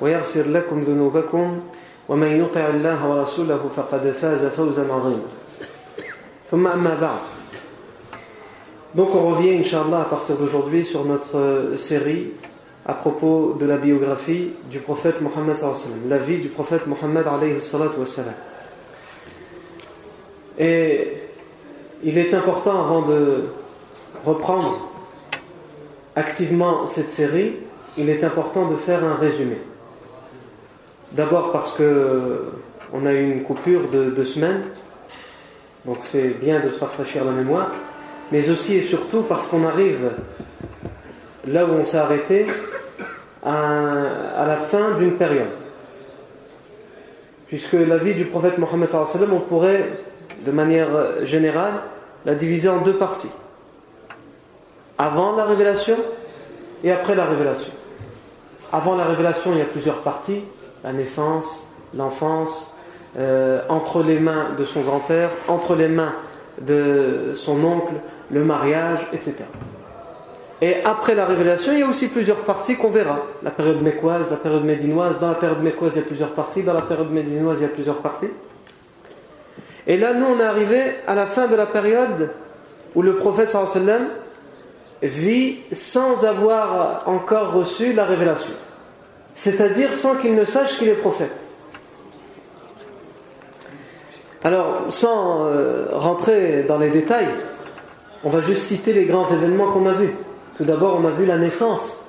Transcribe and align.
ويغفر 0.00 0.42
لكم 0.48 0.82
ذنوبكم 0.82 1.60
ومن 2.08 2.44
يطع 2.44 2.68
الله 2.68 3.10
ورسوله 3.10 3.68
فقد 3.76 4.10
فاز 4.10 4.44
فوزا 4.44 4.92
عظيما 4.92 5.28
ثم 6.50 6.66
أما 6.66 6.94
بعد 6.94 7.18
Donc 8.94 9.12
on 9.12 9.30
revient, 9.30 9.58
Inch'Allah, 9.58 10.02
à 10.02 10.04
partir 10.04 10.36
d'aujourd'hui 10.36 10.84
sur 10.84 11.04
notre 11.04 11.72
série 11.76 12.28
à 12.86 12.94
propos 12.94 13.56
de 13.58 13.66
la 13.66 13.76
biographie 13.76 14.52
du 14.70 14.78
prophète 14.78 15.20
Mohammed 15.20 15.56
la 16.08 16.18
vie 16.18 16.38
du 16.38 16.48
prophète 16.48 16.86
Mohammed 16.86 17.26
Et 20.58 21.12
il 22.04 22.18
est 22.18 22.34
important 22.34 22.84
avant 22.84 23.02
de 23.02 23.46
reprendre 24.24 24.88
activement 26.14 26.86
cette 26.86 27.10
série, 27.10 27.56
il 27.98 28.08
est 28.08 28.22
important 28.22 28.68
de 28.68 28.76
faire 28.76 29.02
un 29.02 29.14
résumé. 29.14 29.56
D'abord 31.11 31.51
parce 31.51 31.71
que 31.71 32.51
on 32.93 33.05
a 33.05 33.13
eu 33.13 33.31
une 33.31 33.43
coupure 33.43 33.89
de 33.91 34.09
deux 34.09 34.25
semaines, 34.25 34.61
donc 35.85 35.99
c'est 36.01 36.29
bien 36.39 36.59
de 36.59 36.69
se 36.69 36.79
rafraîchir 36.79 37.25
la 37.25 37.31
mémoire, 37.31 37.71
mais 38.31 38.49
aussi 38.49 38.75
et 38.75 38.81
surtout 38.81 39.23
parce 39.23 39.47
qu'on 39.47 39.65
arrive 39.65 40.11
là 41.47 41.65
où 41.65 41.69
on 41.69 41.83
s'est 41.83 41.97
arrêté 41.97 42.45
à, 43.43 44.45
la 44.45 44.55
fin 44.55 44.97
d'une 44.97 45.13
période. 45.13 45.49
Puisque 47.47 47.73
la 47.73 47.97
vie 47.97 48.13
du 48.13 48.25
prophète 48.25 48.59
Mohammed 48.59 48.89
on 49.31 49.39
pourrait, 49.39 49.89
de 50.45 50.51
manière 50.51 50.89
générale, 51.23 51.73
la 52.25 52.35
diviser 52.35 52.69
en 52.69 52.81
deux 52.81 52.97
parties. 52.97 53.31
Avant 54.99 55.35
la 55.35 55.45
révélation 55.45 55.97
et 56.83 56.91
après 56.91 57.15
la 57.15 57.25
révélation. 57.25 57.71
Avant 58.71 58.95
la 58.95 59.05
révélation, 59.05 59.53
il 59.53 59.57
y 59.57 59.61
a 59.61 59.65
plusieurs 59.65 60.01
parties 60.01 60.41
la 60.83 60.93
naissance, 60.93 61.67
l'enfance, 61.95 62.75
euh, 63.17 63.61
entre 63.69 64.03
les 64.03 64.19
mains 64.19 64.49
de 64.57 64.65
son 64.65 64.81
grand-père, 64.81 65.31
entre 65.47 65.75
les 65.75 65.87
mains 65.87 66.13
de 66.61 67.31
son 67.33 67.63
oncle, 67.63 67.93
le 68.31 68.43
mariage, 68.43 69.07
etc. 69.13 69.35
Et 70.61 70.83
après 70.83 71.15
la 71.15 71.25
révélation, 71.25 71.71
il 71.71 71.79
y 71.79 71.83
a 71.83 71.87
aussi 71.87 72.09
plusieurs 72.09 72.41
parties 72.41 72.75
qu'on 72.75 72.89
verra. 72.89 73.19
La 73.43 73.51
période 73.51 73.81
mécoise, 73.81 74.29
la 74.29 74.37
période 74.37 74.65
médinoise. 74.65 75.17
Dans 75.19 75.29
la 75.29 75.35
période 75.35 75.63
mécoise, 75.63 75.93
il 75.95 75.99
y 75.99 76.01
a 76.01 76.05
plusieurs 76.05 76.33
parties. 76.33 76.63
Dans 76.63 76.73
la 76.73 76.81
période 76.81 77.11
médinoise, 77.11 77.59
il 77.59 77.63
y 77.63 77.65
a 77.65 77.69
plusieurs 77.69 77.99
parties. 77.99 78.29
Et 79.87 79.97
là, 79.97 80.13
nous, 80.13 80.25
on 80.25 80.39
est 80.39 80.43
arrivé 80.43 80.81
à 81.07 81.15
la 81.15 81.25
fin 81.25 81.47
de 81.47 81.55
la 81.55 81.65
période 81.65 82.31
où 82.93 83.01
le 83.01 83.15
prophète 83.15 83.49
sallam 83.49 84.07
vit 85.01 85.59
sans 85.71 86.25
avoir 86.25 87.07
encore 87.07 87.53
reçu 87.53 87.93
la 87.93 88.03
révélation 88.03 88.51
c'est-à-dire 89.39 89.95
sans 89.95 90.15
qu'il 90.15 90.35
ne 90.35 90.43
sache 90.43 90.77
qu'il 90.77 90.89
est 90.89 90.95
prophète. 90.95 91.31
Alors, 94.43 94.87
sans 94.89 95.45
euh, 95.45 95.85
rentrer 95.93 96.63
dans 96.63 96.77
les 96.77 96.89
détails, 96.89 97.29
on 98.25 98.29
va 98.29 98.41
juste 98.41 98.63
citer 98.63 98.91
les 98.91 99.05
grands 99.05 99.31
événements 99.31 99.71
qu'on 99.71 99.85
a 99.85 99.93
vus. 99.93 100.13
Tout 100.57 100.65
d'abord, 100.65 100.99
on 101.01 101.07
a 101.07 101.11
vu 101.11 101.25
la 101.25 101.37
naissance 101.37 102.01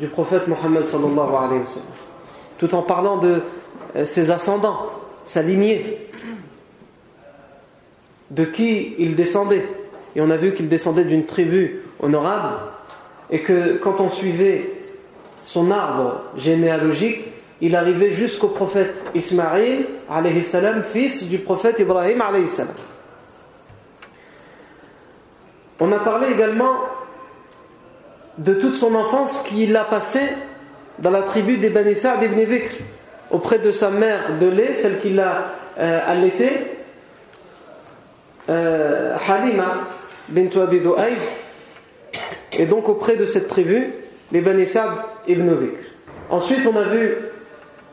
du 0.00 0.08
prophète 0.08 0.48
Mohammed 0.48 0.84
sallallahu 0.84 1.34
alayhi 1.36 1.62
tout 2.58 2.74
en 2.74 2.82
parlant 2.82 3.18
de 3.18 3.42
euh, 3.94 4.04
ses 4.04 4.32
ascendants, 4.32 4.90
sa 5.22 5.42
lignée, 5.42 6.08
de 8.32 8.44
qui 8.44 8.96
il 8.98 9.14
descendait. 9.14 9.64
Et 10.16 10.20
on 10.20 10.28
a 10.28 10.36
vu 10.36 10.54
qu'il 10.54 10.68
descendait 10.68 11.04
d'une 11.04 11.24
tribu 11.24 11.82
honorable, 12.00 12.56
et 13.30 13.42
que 13.42 13.76
quand 13.76 14.00
on 14.00 14.10
suivait 14.10 14.83
son 15.44 15.70
arbre 15.70 16.22
généalogique, 16.36 17.20
il 17.60 17.76
arrivait 17.76 18.10
jusqu'au 18.10 18.48
prophète 18.48 19.00
Ismaïl, 19.14 19.86
salam, 20.42 20.82
fils 20.82 21.28
du 21.28 21.38
prophète 21.38 21.78
Ibrahim, 21.78 22.22
salam. 22.46 22.72
On 25.78 25.92
a 25.92 25.98
parlé 25.98 26.32
également 26.32 26.74
de 28.38 28.54
toute 28.54 28.74
son 28.74 28.94
enfance 28.94 29.42
qu'il 29.42 29.76
a 29.76 29.84
passée 29.84 30.28
dans 30.98 31.10
la 31.10 31.22
tribu 31.22 31.58
des 31.58 31.70
Bani 31.70 31.94
Sa'd 31.94 32.20
Bikr, 32.20 32.72
auprès 33.30 33.58
de 33.58 33.70
sa 33.70 33.90
mère 33.90 34.38
de 34.40 34.46
lait, 34.46 34.74
celle 34.74 34.98
qu'il 34.98 35.20
a 35.20 35.52
euh, 35.78 36.00
allaitée, 36.06 36.52
euh, 38.48 39.16
Halima 39.28 39.74
bint 40.28 40.48
Abi 40.60 40.80
et 42.56 42.66
donc 42.66 42.88
auprès 42.88 43.16
de 43.16 43.24
cette 43.24 43.48
tribu, 43.48 43.92
les 44.32 44.40
Bani 44.40 44.66
Sa'd 44.66 44.92
ibn 45.26 45.54
Bikr. 45.54 45.78
Ensuite, 46.30 46.66
on 46.66 46.76
a 46.76 46.84
vu 46.84 47.16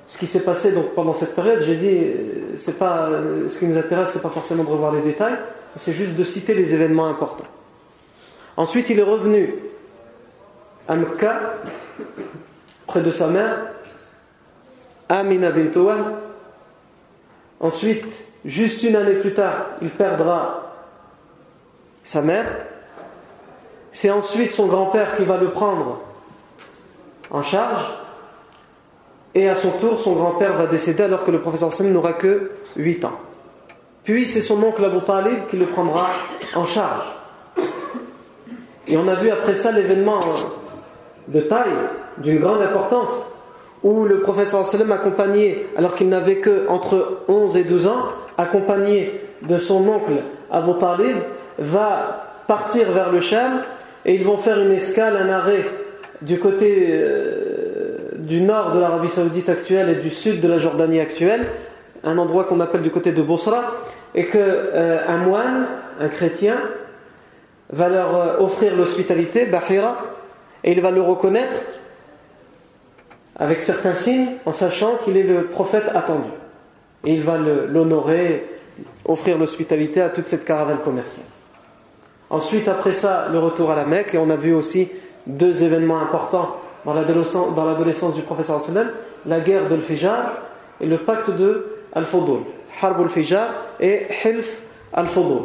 ce 0.07 0.17
qui 0.17 0.27
s'est 0.27 0.41
passé 0.41 0.71
donc, 0.71 0.93
pendant 0.93 1.13
cette 1.13 1.35
période. 1.35 1.61
J'ai 1.61 1.75
dit, 1.75 1.97
euh, 1.97 2.53
c'est 2.57 2.77
pas, 2.77 3.07
euh, 3.07 3.47
ce 3.47 3.59
qui 3.59 3.65
nous 3.65 3.77
intéresse, 3.77 4.09
c'est 4.11 4.21
pas 4.21 4.29
forcément 4.29 4.63
de 4.63 4.69
revoir 4.69 4.93
les 4.93 5.01
détails, 5.01 5.37
c'est 5.75 5.93
juste 5.93 6.15
de 6.15 6.23
citer 6.23 6.53
les 6.53 6.73
événements 6.73 7.07
importants. 7.07 7.45
Ensuite, 8.57 8.89
il 8.89 8.99
est 8.99 9.03
revenu 9.03 9.55
à 10.87 10.95
Mecca, 10.95 11.55
près 12.87 13.01
de 13.01 13.11
sa 13.11 13.27
mère, 13.27 13.67
Amina 15.07 15.51
bint 15.51 15.69
Ensuite, 17.59 18.25
juste 18.43 18.83
une 18.83 18.95
année 18.95 19.13
plus 19.13 19.33
tard, 19.33 19.67
il 19.81 19.91
perdra 19.91 20.73
sa 22.03 22.21
mère. 22.21 22.47
C'est 23.91 24.09
ensuite 24.09 24.51
son 24.51 24.67
grand-père 24.67 25.15
qui 25.15 25.23
va 25.23 25.37
le 25.37 25.51
prendre 25.51 26.01
en 27.31 27.41
charge. 27.41 27.91
Et 29.33 29.47
à 29.47 29.55
son 29.55 29.71
tour, 29.71 29.99
son 29.99 30.13
grand-père 30.13 30.53
va 30.53 30.65
décéder 30.65 31.03
alors 31.03 31.23
que 31.23 31.31
le 31.31 31.39
professeur 31.39 31.71
Sam 31.71 31.91
n'aura 31.91 32.13
que 32.13 32.51
8 32.75 33.05
ans. 33.05 33.19
Puis 34.03 34.25
c'est 34.25 34.41
son 34.41 34.61
oncle 34.63 34.83
Abu 34.83 35.01
Talib 35.01 35.47
qui 35.49 35.57
le 35.57 35.65
prendra 35.65 36.07
en 36.55 36.65
charge. 36.65 37.03
Et 38.87 38.97
on 38.97 39.07
a 39.07 39.15
vu 39.15 39.29
après 39.29 39.53
ça 39.53 39.71
l'événement 39.71 40.19
de 41.27 41.39
taille, 41.39 41.69
d'une 42.17 42.39
grande 42.39 42.61
importance, 42.61 43.31
où 43.83 44.05
le 44.05 44.19
professeur 44.19 44.65
Sallam 44.65 44.91
accompagné, 44.91 45.65
alors 45.77 45.95
qu'il 45.95 46.09
n'avait 46.09 46.37
que 46.37 46.67
entre 46.67 47.19
11 47.27 47.55
et 47.57 47.63
12 47.63 47.87
ans, 47.87 48.03
accompagné 48.37 49.21
de 49.43 49.57
son 49.57 49.87
oncle 49.87 50.13
Abu 50.51 50.73
Talib, 50.77 51.17
va 51.57 52.25
partir 52.47 52.91
vers 52.91 53.11
le 53.11 53.21
Sham 53.21 53.61
et 54.03 54.15
ils 54.15 54.23
vont 54.23 54.37
faire 54.37 54.59
une 54.59 54.71
escale, 54.71 55.15
un 55.15 55.29
arrêt 55.29 55.65
du 56.21 56.39
côté 56.39 56.87
euh, 56.89 57.97
du 58.17 58.41
nord 58.41 58.71
de 58.73 58.79
l'Arabie 58.79 59.09
Saoudite 59.09 59.49
actuelle 59.49 59.89
et 59.89 59.95
du 59.95 60.09
sud 60.09 60.39
de 60.39 60.47
la 60.47 60.57
Jordanie 60.57 60.99
actuelle, 60.99 61.47
un 62.03 62.17
endroit 62.17 62.45
qu'on 62.45 62.59
appelle 62.59 62.81
du 62.81 62.91
côté 62.91 63.11
de 63.11 63.21
Bosra, 63.21 63.71
et 64.15 64.25
qu'un 64.25 64.39
euh, 64.39 65.17
moine, 65.25 65.67
un 65.99 66.07
chrétien, 66.07 66.57
va 67.71 67.89
leur 67.89 68.15
euh, 68.15 68.37
offrir 68.39 68.75
l'hospitalité, 68.75 69.45
Bahira, 69.45 69.97
et 70.63 70.71
il 70.71 70.81
va 70.81 70.91
le 70.91 71.01
reconnaître 71.01 71.55
avec 73.37 73.61
certains 73.61 73.95
signes 73.95 74.27
en 74.45 74.51
sachant 74.51 74.97
qu'il 75.03 75.17
est 75.17 75.23
le 75.23 75.45
prophète 75.45 75.89
attendu. 75.95 76.29
Et 77.03 77.13
il 77.13 77.21
va 77.21 77.37
l'honorer, 77.37 78.45
offrir 79.05 79.39
l'hospitalité 79.39 80.01
à 80.01 80.09
toute 80.09 80.27
cette 80.27 80.45
caravane 80.45 80.77
commerciale. 80.77 81.25
Ensuite, 82.29 82.67
après 82.67 82.93
ça, 82.93 83.27
le 83.31 83.39
retour 83.39 83.71
à 83.71 83.75
la 83.75 83.85
Mecque, 83.85 84.13
et 84.13 84.17
on 84.19 84.29
a 84.29 84.35
vu 84.35 84.53
aussi 84.53 84.89
deux 85.27 85.63
événements 85.63 86.01
importants 86.01 86.57
dans 86.85 86.93
l'adolescence 86.93 88.13
du 88.13 88.21
professeur 88.21 88.59
la 89.25 89.39
guerre 89.39 89.67
de 89.67 89.75
l'Fijar 89.75 90.33
et 90.79 90.87
le 90.87 90.97
pacte 90.97 91.29
de 91.29 91.77
Al-Fudul. 91.93 92.39
Harb 92.81 93.01
al-Fijar 93.01 93.49
et 93.79 94.07
Hilf 94.23 94.61
al-Fudul. 94.93 95.41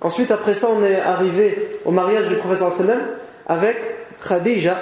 Ensuite, 0.00 0.30
après 0.30 0.54
ça, 0.54 0.68
on 0.70 0.82
est 0.82 1.00
arrivé 1.00 1.80
au 1.84 1.90
mariage 1.90 2.28
du 2.28 2.36
professeur 2.36 2.70
avec 3.46 3.76
Khadija 4.26 4.76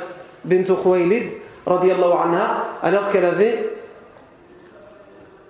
bint 0.44 0.64
Khuwaylid 0.64 1.31
anha 1.67 2.64
alors 2.82 3.08
qu'elle 3.11 3.25
avait 3.25 3.70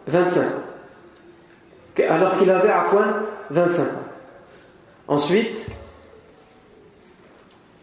25 0.06 0.40
ans. 0.40 2.04
Alors 2.10 2.36
qu'il 2.36 2.50
avait 2.50 2.70
à 2.70 2.82
25 3.50 3.82
ans. 3.82 3.86
Ensuite, 5.08 5.66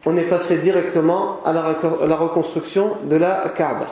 on 0.05 0.17
est 0.17 0.23
passé 0.23 0.57
directement 0.57 1.39
à 1.45 1.53
la, 1.53 2.15
reconstruction 2.15 2.97
de 3.03 3.15
la 3.15 3.49
Kaaba. 3.55 3.87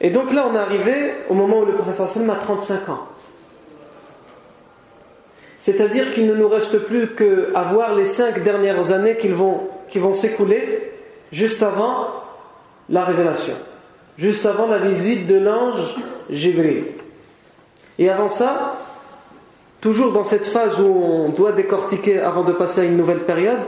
Et 0.00 0.10
donc 0.10 0.32
là, 0.32 0.46
on 0.50 0.54
est 0.54 0.58
arrivé 0.58 1.12
au 1.30 1.34
moment 1.34 1.60
où 1.60 1.64
le 1.64 1.72
professeur 1.72 2.08
Sallam 2.08 2.30
a 2.30 2.36
35 2.36 2.88
ans. 2.90 3.06
C'est-à-dire 5.58 6.12
qu'il 6.12 6.26
ne 6.26 6.34
nous 6.34 6.48
reste 6.48 6.78
plus 6.78 7.14
qu'à 7.14 7.62
voir 7.62 7.94
les 7.94 8.04
cinq 8.04 8.42
dernières 8.42 8.92
années 8.92 9.16
qui 9.16 9.28
vont, 9.28 9.68
qui 9.88 9.98
vont 9.98 10.12
s'écouler 10.12 10.92
juste 11.32 11.62
avant 11.62 12.08
la 12.90 13.04
révélation, 13.04 13.54
juste 14.18 14.44
avant 14.44 14.66
la 14.66 14.78
visite 14.78 15.26
de 15.26 15.38
l'ange 15.38 15.94
Jibril. 16.28 16.84
Et 17.98 18.10
avant 18.10 18.28
ça, 18.28 18.76
toujours 19.80 20.12
dans 20.12 20.24
cette 20.24 20.46
phase 20.46 20.80
où 20.80 20.86
on 20.86 21.28
doit 21.30 21.52
décortiquer 21.52 22.20
avant 22.20 22.42
de 22.42 22.52
passer 22.52 22.80
à 22.80 22.84
une 22.84 22.96
nouvelle 22.96 23.24
période, 23.24 23.60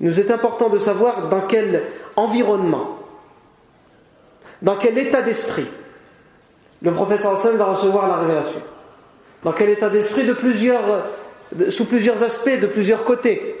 il 0.00 0.06
nous 0.06 0.20
est 0.20 0.30
important 0.30 0.68
de 0.68 0.78
savoir 0.78 1.28
dans 1.28 1.42
quel 1.42 1.82
environnement, 2.16 2.98
dans 4.62 4.76
quel 4.76 4.96
état 4.98 5.22
d'esprit 5.22 5.66
le 6.82 6.92
prophète 6.92 7.20
sallam 7.20 7.56
va 7.56 7.66
recevoir 7.66 8.08
la 8.08 8.16
révélation. 8.16 8.60
Dans 9.42 9.52
quel 9.52 9.70
état 9.70 9.88
d'esprit 9.88 10.24
de 10.24 10.32
plusieurs, 10.32 11.06
sous 11.68 11.84
plusieurs 11.84 12.22
aspects, 12.22 12.58
de 12.58 12.66
plusieurs 12.66 13.04
côtés. 13.04 13.56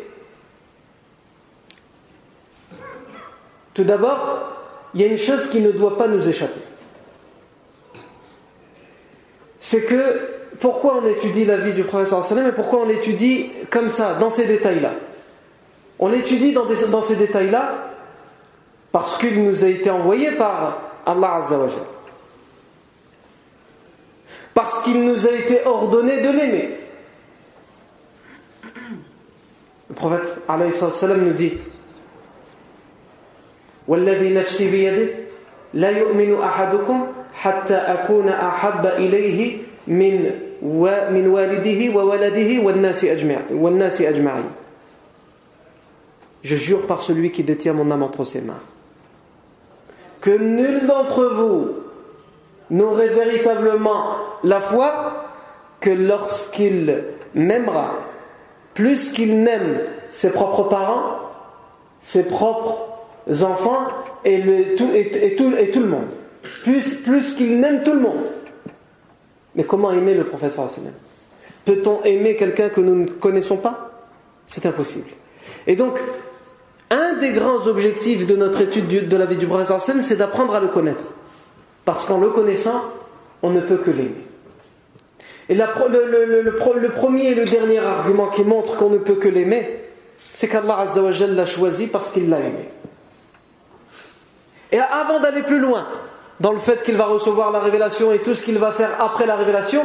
Tout 3.74 3.84
d'abord, 3.84 4.40
il 4.94 5.02
y 5.02 5.04
a 5.04 5.06
une 5.06 5.18
chose 5.18 5.48
qui 5.48 5.60
ne 5.60 5.70
doit 5.70 5.96
pas 5.96 6.08
nous 6.08 6.26
échapper. 6.26 6.60
C'est 9.58 9.84
que 9.84 10.39
pourquoi 10.59 11.01
on 11.03 11.07
étudie 11.07 11.45
la 11.45 11.57
vie 11.57 11.73
du 11.73 11.83
prophète 11.83 12.07
sallam 12.07 12.47
et 12.47 12.51
pourquoi 12.51 12.81
on 12.81 12.85
l'étudie 12.85 13.49
comme 13.69 13.89
ça, 13.89 14.13
dans 14.13 14.29
ces 14.29 14.45
détails-là 14.45 14.91
On 15.99 16.07
l'étudie 16.07 16.53
dans, 16.53 16.65
dans, 16.65 17.01
ces 17.01 17.15
détails-là 17.15 17.91
parce 18.91 19.17
qu'il 19.17 19.43
nous 19.43 19.63
a 19.63 19.67
été 19.67 19.89
envoyé 19.89 20.31
par 20.31 20.81
Allah 21.05 21.35
Azzawajal 21.35 21.83
parce 24.53 24.83
qu'il 24.83 25.03
nous 25.03 25.27
a 25.27 25.31
été 25.31 25.65
ordonné 25.65 26.21
de 26.21 26.29
l'aimer. 26.29 26.69
Le 29.89 29.95
prophète 29.95 30.93
salam 30.95 31.21
nous 31.25 31.33
dit 31.33 31.53
والذي 33.87 34.33
نفسي 34.33 34.71
بيده 34.71 35.07
لا 35.73 35.89
يؤمن 35.89 36.41
أحدكم 36.41 37.07
حتى 37.33 37.75
أكون 37.75 38.29
أحب 38.29 38.85
إليه 38.85 39.57
من 39.87 40.31
من 40.61 41.27
والده 41.27 41.95
وولده 41.95 42.59
والناس 42.63 43.05
والناس 43.51 44.01
أجمعين 44.01 44.49
Je 46.43 46.55
jure 46.55 46.85
par 46.85 47.01
celui 47.01 47.31
qui 47.31 47.43
détient 47.43 47.73
mon 47.73 47.89
âme 47.91 48.03
entre 48.03 48.23
ses 48.23 48.41
mains 48.41 48.61
que 50.21 50.31
nul 50.31 50.87
d'entre 50.87 51.23
vous 51.25 51.69
n'aurait 52.71 53.09
véritablement 53.09 54.15
la 54.43 54.59
foi 54.59 55.25
que 55.79 55.91
lorsqu'il 55.91 57.03
m'aimera 57.35 57.93
plus 58.73 59.09
qu'il 59.09 59.43
n'aime 59.43 59.79
ses 60.09 60.31
propres 60.31 60.63
parents, 60.63 61.17
ses 61.99 62.23
propres 62.23 62.89
enfants 63.41 63.87
et, 64.23 64.37
le, 64.37 64.75
tout, 64.75 64.89
et, 64.93 65.35
tout, 65.35 65.53
et 65.57 65.69
tout, 65.69 65.79
le 65.79 65.87
monde. 65.87 66.07
Plus, 66.63 66.95
plus 67.01 67.33
qu'il 67.33 67.59
n'aime 67.59 67.83
tout 67.83 67.93
le 67.93 68.01
monde. 68.01 68.25
Mais 69.54 69.64
comment 69.64 69.92
aimer 69.92 70.14
le 70.14 70.24
professeur 70.24 70.66
Peut-on 71.64 72.02
aimer 72.04 72.36
quelqu'un 72.36 72.68
que 72.68 72.80
nous 72.80 72.94
ne 72.94 73.06
connaissons 73.06 73.56
pas? 73.56 73.90
C'est 74.46 74.66
impossible. 74.66 75.08
Et 75.66 75.76
donc, 75.76 75.98
un 76.90 77.14
des 77.14 77.30
grands 77.30 77.66
objectifs 77.66 78.26
de 78.26 78.36
notre 78.36 78.60
étude 78.60 79.08
de 79.08 79.16
la 79.16 79.26
vie 79.26 79.36
du 79.36 79.46
professeur 79.46 79.80
c'est 79.80 80.16
d'apprendre 80.16 80.54
à 80.54 80.60
le 80.60 80.68
connaître. 80.68 81.04
Parce 81.84 82.04
qu'en 82.04 82.18
le 82.18 82.30
connaissant, 82.30 82.82
on 83.42 83.50
ne 83.50 83.60
peut 83.60 83.76
que 83.76 83.90
l'aimer. 83.90 84.26
Et 85.48 85.54
le, 85.54 86.90
premier 86.90 87.26
et 87.26 87.34
le 87.34 87.44
dernier 87.44 87.78
argument 87.78 88.28
qui 88.28 88.44
montre 88.44 88.76
qu'on 88.76 88.90
ne 88.90 88.98
peut 88.98 89.16
que 89.16 89.28
l'aimer, 89.28 89.80
c'est 90.16 90.46
qu'Allah 90.46 90.86
l'a 91.28 91.46
choisi 91.46 91.88
parce 91.88 92.10
qu'il 92.10 92.28
l'a 92.28 92.38
aimé. 92.38 92.68
Et 94.70 94.78
avant 94.78 95.18
d'aller 95.18 95.42
plus 95.42 95.58
loin, 95.58 95.86
dans 96.40 96.52
le 96.52 96.58
fait 96.58 96.82
qu'il 96.82 96.96
va 96.96 97.04
recevoir 97.04 97.52
la 97.52 97.60
révélation 97.60 98.12
et 98.12 98.18
tout 98.18 98.34
ce 98.34 98.42
qu'il 98.42 98.58
va 98.58 98.72
faire 98.72 98.90
après 98.98 99.26
la 99.26 99.36
révélation, 99.36 99.82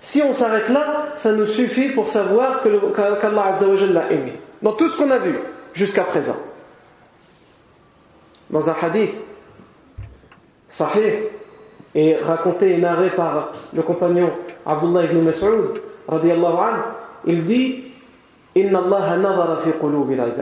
si 0.00 0.22
on 0.22 0.32
s'arrête 0.32 0.68
là, 0.68 1.08
ça 1.16 1.32
nous 1.32 1.46
suffit 1.46 1.88
pour 1.88 2.08
savoir 2.08 2.60
qu'Allah 2.62 3.46
Azzawajal 3.46 3.92
l'a 3.92 4.10
aimé. 4.10 4.32
Dans 4.62 4.72
tout 4.72 4.88
ce 4.88 4.96
qu'on 4.96 5.10
a 5.10 5.18
vu 5.18 5.38
jusqu'à 5.74 6.04
présent. 6.04 6.36
Dans 8.48 8.70
un 8.70 8.74
hadith, 8.80 9.14
sahih, 10.68 11.28
et 11.94 12.16
raconté 12.16 12.72
et 12.72 12.78
narré 12.78 13.10
par 13.10 13.52
le 13.74 13.82
compagnon 13.82 14.30
Abdullah 14.64 15.04
ibn 15.04 15.22
Mas'ud, 15.22 15.80
il 17.26 17.46
dit 17.46 17.84
Inna 18.54 18.78
Allah 18.78 19.16
nazara 19.16 19.56
fi 19.58 19.70
qulubi 19.72 20.18
al 20.18 20.32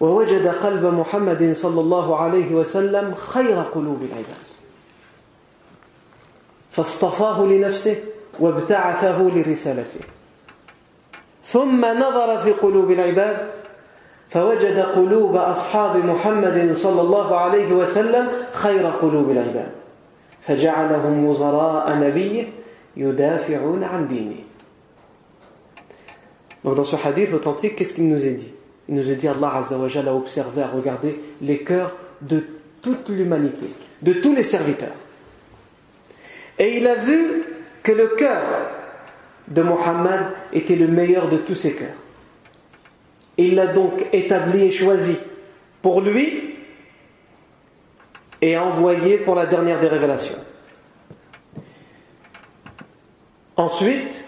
ووجد 0.00 0.46
قلب 0.46 0.84
محمد 0.84 1.52
صلى 1.52 1.80
الله 1.80 2.16
عليه 2.16 2.54
وسلم 2.54 3.14
خير 3.14 3.62
قلوب 3.62 4.02
العباد. 4.02 4.42
فاصطفاه 6.70 7.44
لنفسه 7.44 7.96
وابتعثه 8.40 9.18
لرسالته. 9.18 10.00
ثم 11.44 11.80
نظر 11.84 12.38
في 12.38 12.52
قلوب 12.52 12.90
العباد 12.90 13.48
فوجد 14.28 14.78
قلوب 14.78 15.36
أصحاب 15.36 15.96
محمد 15.96 16.72
صلى 16.72 17.00
الله 17.00 17.36
عليه 17.36 17.72
وسلم 17.72 18.28
خير 18.52 18.86
قلوب 18.86 19.30
العباد. 19.30 19.72
فجعلهم 20.40 21.24
وزراء 21.24 21.96
نبيه 21.96 22.44
يدافعون 22.96 23.84
عن 23.84 24.08
دينه. 24.08 24.44
Donc 26.64 26.74
dans 26.74 26.84
ce 26.84 26.96
hadith 26.96 27.32
authentique, 27.32 27.76
qu'est-ce 27.76 27.94
qu'il 27.94 28.08
nous 28.08 28.26
est 28.26 28.32
dit? 28.32 28.52
Il 28.88 28.94
nous 28.94 29.10
est 29.10 29.16
dit 29.16 29.28
Allah 29.28 29.60
a 29.60 30.14
observé, 30.14 30.62
a 30.62 30.68
regardé 30.68 31.20
les 31.40 31.58
cœurs 31.58 31.96
de 32.20 32.44
toute 32.82 33.08
l'humanité, 33.08 33.66
de 34.02 34.12
tous 34.12 34.34
les 34.34 34.42
serviteurs. 34.42 34.94
Et 36.58 36.76
il 36.76 36.86
a 36.86 36.94
vu 36.94 37.44
que 37.82 37.92
le 37.92 38.08
cœur 38.08 38.42
de 39.48 39.62
Mohammed 39.62 40.20
était 40.52 40.76
le 40.76 40.88
meilleur 40.88 41.28
de 41.28 41.36
tous 41.36 41.54
ses 41.54 41.74
cœurs. 41.74 41.88
Il 43.38 43.56
l'a 43.56 43.66
donc 43.66 44.06
établi 44.12 44.62
et 44.62 44.70
choisi 44.70 45.16
pour 45.82 46.00
lui 46.00 46.54
et 48.40 48.56
envoyé 48.56 49.18
pour 49.18 49.34
la 49.34 49.46
dernière 49.46 49.78
des 49.80 49.88
révélations. 49.88 50.38
Ensuite, 53.56 54.25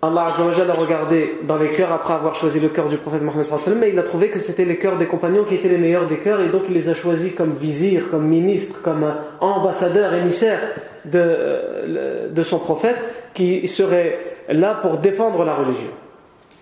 Allah 0.00 0.26
a 0.26 0.72
regardé 0.74 1.38
dans 1.42 1.56
les 1.56 1.70
cœurs 1.70 1.90
après 1.90 2.14
avoir 2.14 2.36
choisi 2.36 2.60
le 2.60 2.68
cœur 2.68 2.88
du 2.88 2.98
prophète 2.98 3.22
Mohammed 3.22 3.46
mais 3.80 3.90
il 3.90 3.98
a 3.98 4.04
trouvé 4.04 4.28
que 4.30 4.38
c'était 4.38 4.64
les 4.64 4.78
cœurs 4.78 4.96
des 4.96 5.06
compagnons 5.06 5.42
qui 5.42 5.56
étaient 5.56 5.68
les 5.68 5.78
meilleurs 5.78 6.06
des 6.06 6.18
cœurs 6.18 6.40
et 6.40 6.50
donc 6.50 6.64
il 6.68 6.74
les 6.74 6.88
a 6.88 6.94
choisis 6.94 7.34
comme 7.34 7.50
vizirs, 7.50 8.08
comme 8.08 8.24
ministres, 8.24 8.80
comme 8.80 9.12
ambassadeurs, 9.40 10.14
émissaires 10.14 10.60
de, 11.04 11.18
euh, 11.18 12.28
de 12.28 12.42
son 12.44 12.60
prophète 12.60 12.98
qui 13.34 13.66
seraient 13.66 14.20
là 14.48 14.74
pour 14.74 14.98
défendre 14.98 15.44
la 15.44 15.54
religion. 15.54 15.90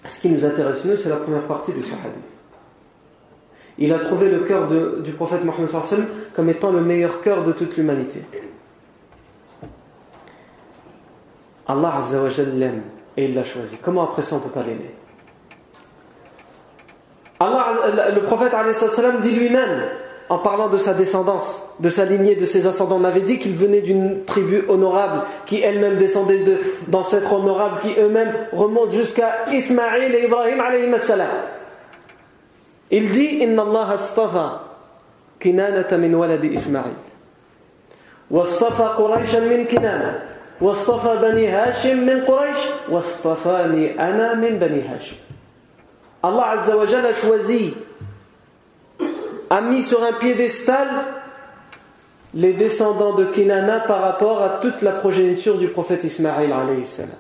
Ce 0.07 0.19
qui 0.19 0.31
nous 0.31 0.47
intéresse, 0.47 0.87
nous, 0.87 0.97
c'est 0.97 1.11
la 1.11 1.17
première 1.17 1.43
partie 1.43 1.73
de 1.73 1.83
ce. 1.83 1.91
Il 3.79 3.93
a 3.93 3.99
trouvé 3.99 4.31
le 4.31 4.41
cœur 4.41 4.67
du 5.03 5.13
prophète 5.13 5.45
Mohammed 5.45 5.69
comme 6.35 6.49
étant 6.49 6.71
le 6.71 6.81
meilleur 6.81 7.21
cœur 7.21 7.43
de 7.43 7.53
toute 7.53 7.77
l'humanité. 7.77 8.23
Allah 11.69 12.01
l'aime 12.55 12.83
et 13.18 13.26
il 13.26 13.36
l'a 13.36 13.44
choisi. 13.44 13.78
Comment 13.78 14.04
après 14.04 14.22
ça 14.22 14.36
on 14.36 14.40
ne 14.40 14.44
peut 14.44 14.50
pas 14.50 14.64
l'aimer 14.64 14.92
Allah, 17.40 18.12
le 18.14 18.22
prophète 18.22 18.54
dit 19.22 19.32
lui-même 19.32 19.88
en 20.30 20.38
parlant 20.38 20.70
de 20.70 20.78
sa 20.78 20.94
descendance, 20.94 21.62
de 21.80 21.90
sa 21.90 22.06
lignée, 22.06 22.36
de 22.36 22.46
ses 22.46 22.68
ascendants. 22.68 22.98
On 23.02 23.04
avait 23.04 23.22
dit 23.22 23.40
qu'il 23.40 23.56
venait 23.56 23.82
d'une 23.82 24.24
tribu 24.24 24.64
honorable, 24.70 25.24
qui 25.46 25.60
elle-même 25.60 25.98
descendait 25.98 26.40
d'ancêtres 26.88 27.34
honorables, 27.34 27.80
qui 27.80 28.00
eux-mêmes 28.00 28.32
remontent 28.54 28.92
jusqu'à 28.92 29.44
Ismaïl 29.52 30.16
et 30.16 30.26
Ibrahim 30.26 30.62
alayhi 30.62 31.00
salam. 31.00 31.28
Il 32.92 33.12
dit 33.12 33.40
Inna 33.42 33.64
Allah 33.64 33.88
astafa 33.94 34.72
كنانة 35.42 35.98
من 35.98 36.16
ولد 36.16 36.46
إسماعيل 36.46 36.94
واصطفى 38.32 38.84
قريشا 38.84 39.40
من 39.40 39.66
كنانة 39.66 40.35
واصطفى 40.62 41.18
بني 41.22 41.48
هاشم 41.48 41.98
من 41.98 42.26
قريش 42.26 42.58
واصطفاني 42.90 44.00
أنا 44.00 44.34
من 44.34 44.60
بني 44.60 44.82
هاشم 44.82 45.16
Allah 46.24 46.52
Azza 46.52 46.78
wa 46.78 46.86
Jalla 46.86 47.10
a 47.10 47.14
choisi, 47.14 47.74
a 49.50 49.62
mis 49.62 49.82
sur 49.82 50.04
un 50.04 50.14
piédestal 50.14 50.88
les 52.34 52.54
descendants 52.54 53.16
de 53.16 53.26
Kinana 53.26 53.82
par 53.82 54.02
rapport 54.02 54.42
à 54.42 54.60
toute 54.62 54.82
la 54.84 54.92
progéniture 54.92 55.58
du 55.58 55.68
prophète 55.68 56.04
Ismaël 56.04 56.54
alayhi 56.54 56.86
salam. 56.86 57.12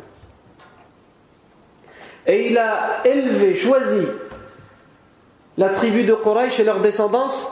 Et 2.28 2.52
il 2.52 2.58
a 2.58 3.02
élevé, 3.04 3.56
choisi 3.56 4.06
la 5.58 5.70
tribu 5.70 6.04
de 6.04 6.14
Quraysh 6.14 6.60
et 6.60 6.64
leur 6.64 6.80
descendance 6.80 7.50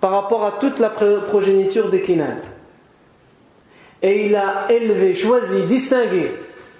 par 0.00 0.10
rapport 0.10 0.44
à 0.44 0.52
toute 0.52 0.80
la 0.80 0.88
progéniture 0.90 1.90
des 1.90 2.00
Kinan. 2.00 2.36
Et 4.01 4.25
il 4.25 4.35
a 4.35 4.71
élevé, 4.71 5.13
choisi, 5.13 5.63
distingué 5.63 6.31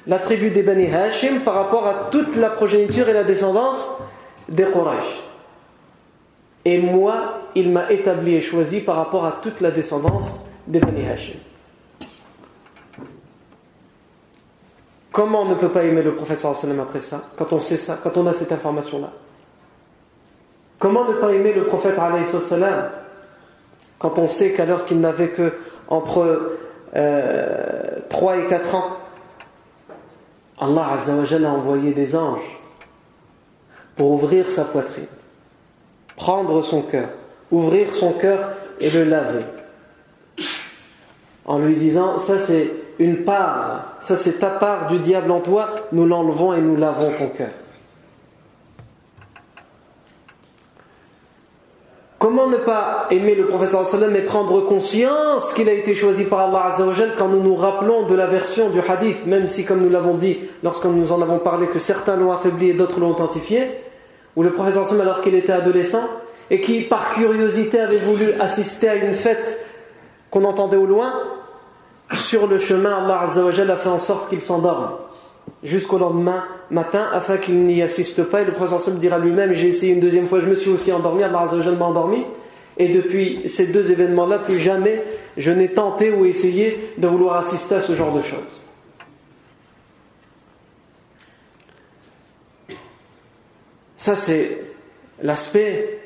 la 0.07 0.17
tribu 0.19 0.49
des 0.49 0.63
Bani 0.63 0.87
Hashim 0.87 1.41
par 1.41 1.53
rapport 1.53 1.85
à 1.85 2.09
toute 2.11 2.35
la 2.35 2.49
progéniture 2.49 3.07
et 3.09 3.13
la 3.13 3.23
descendance 3.23 3.91
des 4.49 4.65
Quraysh. 4.65 5.21
Et 6.65 6.79
moi, 6.79 7.39
il 7.55 7.71
m'a 7.71 7.91
établi 7.91 8.35
et 8.35 8.41
choisi 8.41 8.81
par 8.81 8.95
rapport 8.95 9.25
à 9.25 9.39
toute 9.41 9.61
la 9.61 9.71
descendance 9.71 10.43
des 10.67 10.79
Bani 10.79 11.07
Hashim. 11.07 11.37
Comment 15.11 15.41
on 15.41 15.45
ne 15.45 15.55
peut 15.55 15.69
pas 15.69 15.83
aimer 15.83 16.03
le 16.03 16.15
prophète 16.15 16.39
sallam 16.39 16.79
après 16.79 17.01
ça, 17.01 17.21
quand 17.37 17.51
on 17.51 17.59
sait 17.59 17.77
ça, 17.77 17.99
quand 18.01 18.15
on 18.17 18.25
a 18.27 18.33
cette 18.33 18.51
information-là? 18.51 19.11
Comment 20.79 21.05
ne 21.05 21.13
pas 21.13 21.33
aimer 21.33 21.53
le 21.53 21.65
prophète 21.65 21.97
sallam 22.25 22.89
quand 23.99 24.17
on 24.17 24.27
sait 24.27 24.53
qu'alors 24.53 24.85
qu'il 24.85 24.99
n'avait 24.99 25.29
que 25.29 25.53
entre 25.89 26.57
3 26.91 26.99
euh, 26.99 28.43
et 28.43 28.47
4 28.47 28.75
ans, 28.75 28.97
Allah 30.59 30.95
a 30.95 31.49
envoyé 31.49 31.93
des 31.93 32.15
anges 32.15 32.59
pour 33.95 34.11
ouvrir 34.11 34.49
sa 34.51 34.65
poitrine, 34.65 35.05
prendre 36.15 36.61
son 36.61 36.81
cœur, 36.81 37.09
ouvrir 37.51 37.93
son 37.95 38.11
cœur 38.13 38.51
et 38.79 38.89
le 38.89 39.05
laver. 39.05 39.45
En 41.45 41.59
lui 41.59 41.75
disant, 41.75 42.17
ça 42.17 42.39
c'est 42.39 42.71
une 42.99 43.23
part, 43.23 43.95
ça 43.99 44.15
c'est 44.15 44.39
ta 44.39 44.49
part 44.49 44.87
du 44.87 44.99
diable 44.99 45.31
en 45.31 45.39
toi, 45.39 45.69
nous 45.91 46.05
l'enlevons 46.05 46.53
et 46.53 46.61
nous 46.61 46.75
lavons 46.75 47.11
ton 47.17 47.27
cœur. 47.29 47.49
Comment 52.21 52.45
ne 52.45 52.57
pas 52.57 53.07
aimer 53.09 53.33
le 53.33 53.47
professeur 53.47 53.83
sallam 53.83 54.15
et 54.15 54.21
prendre 54.21 54.61
conscience 54.61 55.53
qu'il 55.53 55.67
a 55.67 55.73
été 55.73 55.95
choisi 55.95 56.25
par 56.25 56.41
Allah 56.41 56.65
Azzawajal 56.65 57.13
quand 57.17 57.27
nous 57.27 57.41
nous 57.41 57.55
rappelons 57.55 58.05
de 58.05 58.13
la 58.13 58.27
version 58.27 58.69
du 58.69 58.79
hadith, 58.79 59.25
même 59.25 59.47
si, 59.47 59.65
comme 59.65 59.81
nous 59.81 59.89
l'avons 59.89 60.13
dit 60.13 60.37
lorsque 60.61 60.85
nous 60.85 61.11
en 61.11 61.19
avons 61.23 61.39
parlé, 61.39 61.65
que 61.65 61.79
certains 61.79 62.17
l'ont 62.17 62.31
affaibli 62.31 62.69
et 62.69 62.73
d'autres 62.73 62.99
l'ont 62.99 63.09
authentifié, 63.09 63.71
où 64.35 64.43
le 64.43 64.51
professeur 64.51 64.85
sallam, 64.85 65.07
alors 65.07 65.21
qu'il 65.21 65.33
était 65.33 65.51
adolescent, 65.51 66.03
et 66.51 66.61
qui, 66.61 66.81
par 66.81 67.11
curiosité, 67.15 67.79
avait 67.79 67.97
voulu 67.97 68.33
assister 68.39 68.87
à 68.87 68.93
une 68.93 69.15
fête 69.15 69.57
qu'on 70.29 70.43
entendait 70.43 70.77
au 70.77 70.85
loin, 70.85 71.13
sur 72.13 72.45
le 72.45 72.59
chemin, 72.59 73.03
Allah 73.03 73.21
Azzawajal 73.21 73.71
a 73.71 73.77
fait 73.77 73.89
en 73.89 73.97
sorte 73.97 74.29
qu'il 74.29 74.41
s'endorme 74.41 74.91
jusqu'au 75.63 75.97
lendemain 75.97 76.43
matin 76.69 77.07
afin 77.11 77.37
qu'il 77.37 77.65
n'y 77.65 77.81
assiste 77.81 78.23
pas. 78.23 78.41
Et 78.41 78.45
le 78.45 78.53
prophète 78.53 78.97
dira 78.97 79.19
lui-même 79.19 79.53
J'ai 79.53 79.67
essayé 79.67 79.93
une 79.93 79.99
deuxième 79.99 80.27
fois, 80.27 80.39
je 80.39 80.47
me 80.47 80.55
suis 80.55 80.71
aussi 80.71 80.91
endormi, 80.91 81.23
Allah 81.23 81.47
m'a 81.77 81.85
endormi. 81.85 82.25
Et 82.77 82.89
depuis 82.89 83.47
ces 83.47 83.67
deux 83.67 83.91
événements-là, 83.91 84.39
plus 84.39 84.57
jamais 84.57 85.03
je 85.37 85.51
n'ai 85.51 85.69
tenté 85.69 86.11
ou 86.11 86.25
essayé 86.25 86.93
de 86.97 87.07
vouloir 87.07 87.37
assister 87.37 87.75
à 87.75 87.81
ce 87.81 87.93
genre 87.93 88.13
de 88.13 88.21
choses. 88.21 88.63
Ça, 93.97 94.15
c'est 94.15 94.57
l'aspect, 95.21 95.99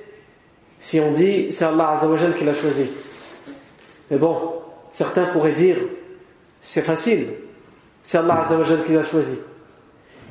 si 0.79 0.99
on 0.99 1.11
dit, 1.11 1.47
c'est 1.51 1.63
Allah 1.63 1.91
Azzawajal 1.91 2.35
qui 2.35 2.43
l'a 2.43 2.53
choisi. 2.53 2.87
Mais 4.11 4.17
bon, 4.17 4.37
certains 4.91 5.25
pourraient 5.25 5.53
dire, 5.53 5.77
c'est 6.59 6.81
facile, 6.81 7.27
c'est 8.05 8.19
Allah 8.19 8.41
Azzawajal 8.41 8.83
qui 8.83 8.93
l'a 8.93 9.01
choisi. 9.01 9.39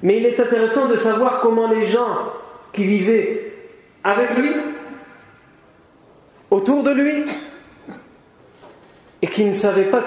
Mais 0.04 0.19
il 0.19 0.26
est 0.26 0.38
intéressant 0.38 0.87
de 0.87 0.97
savoir 0.97 1.40
comment 1.40 1.69
les 1.69 1.85
gens 1.87 2.33
qui 2.73 2.85
vivaient 2.85 3.52
avec 4.04 4.37
lui, 4.37 4.52
autour 6.52 6.85
de 6.85 6.93
lui, 6.93 7.25
et 9.23 9.26
qui 9.26 9.45
ne 9.45 9.52
savaient 9.54 9.90
pas 9.90 10.02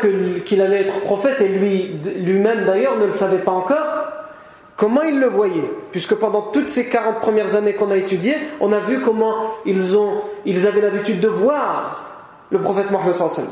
qu'il 0.46 0.62
allait 0.62 0.82
être 0.82 1.02
prophète, 1.02 1.42
et 1.42 1.50
lui, 1.50 2.00
lui-même 2.20 2.64
d'ailleurs 2.64 2.98
ne 2.98 3.06
le 3.06 3.12
savait 3.12 3.40
pas 3.40 3.52
encore, 3.52 4.12
comment 4.78 5.02
ils 5.02 5.20
le 5.20 5.28
voyaient? 5.28 5.70
Puisque 5.92 6.16
pendant 6.16 6.44
toutes 6.44 6.70
ces 6.70 6.88
40 6.88 7.20
premières 7.20 7.56
années 7.56 7.74
qu'on 7.74 7.92
a 7.92 7.98
étudiées, 7.98 8.38
on 8.62 8.72
a 8.72 8.80
vu 8.80 9.02
comment 9.02 9.56
ils, 9.66 10.68
avaient 10.68 10.82
l'habitude 10.82 11.20
de 11.20 11.28
voir 11.28 12.06
le 12.50 12.62
prophète 12.62 12.92
Mohammed 12.92 13.14
sallallahu 13.14 13.50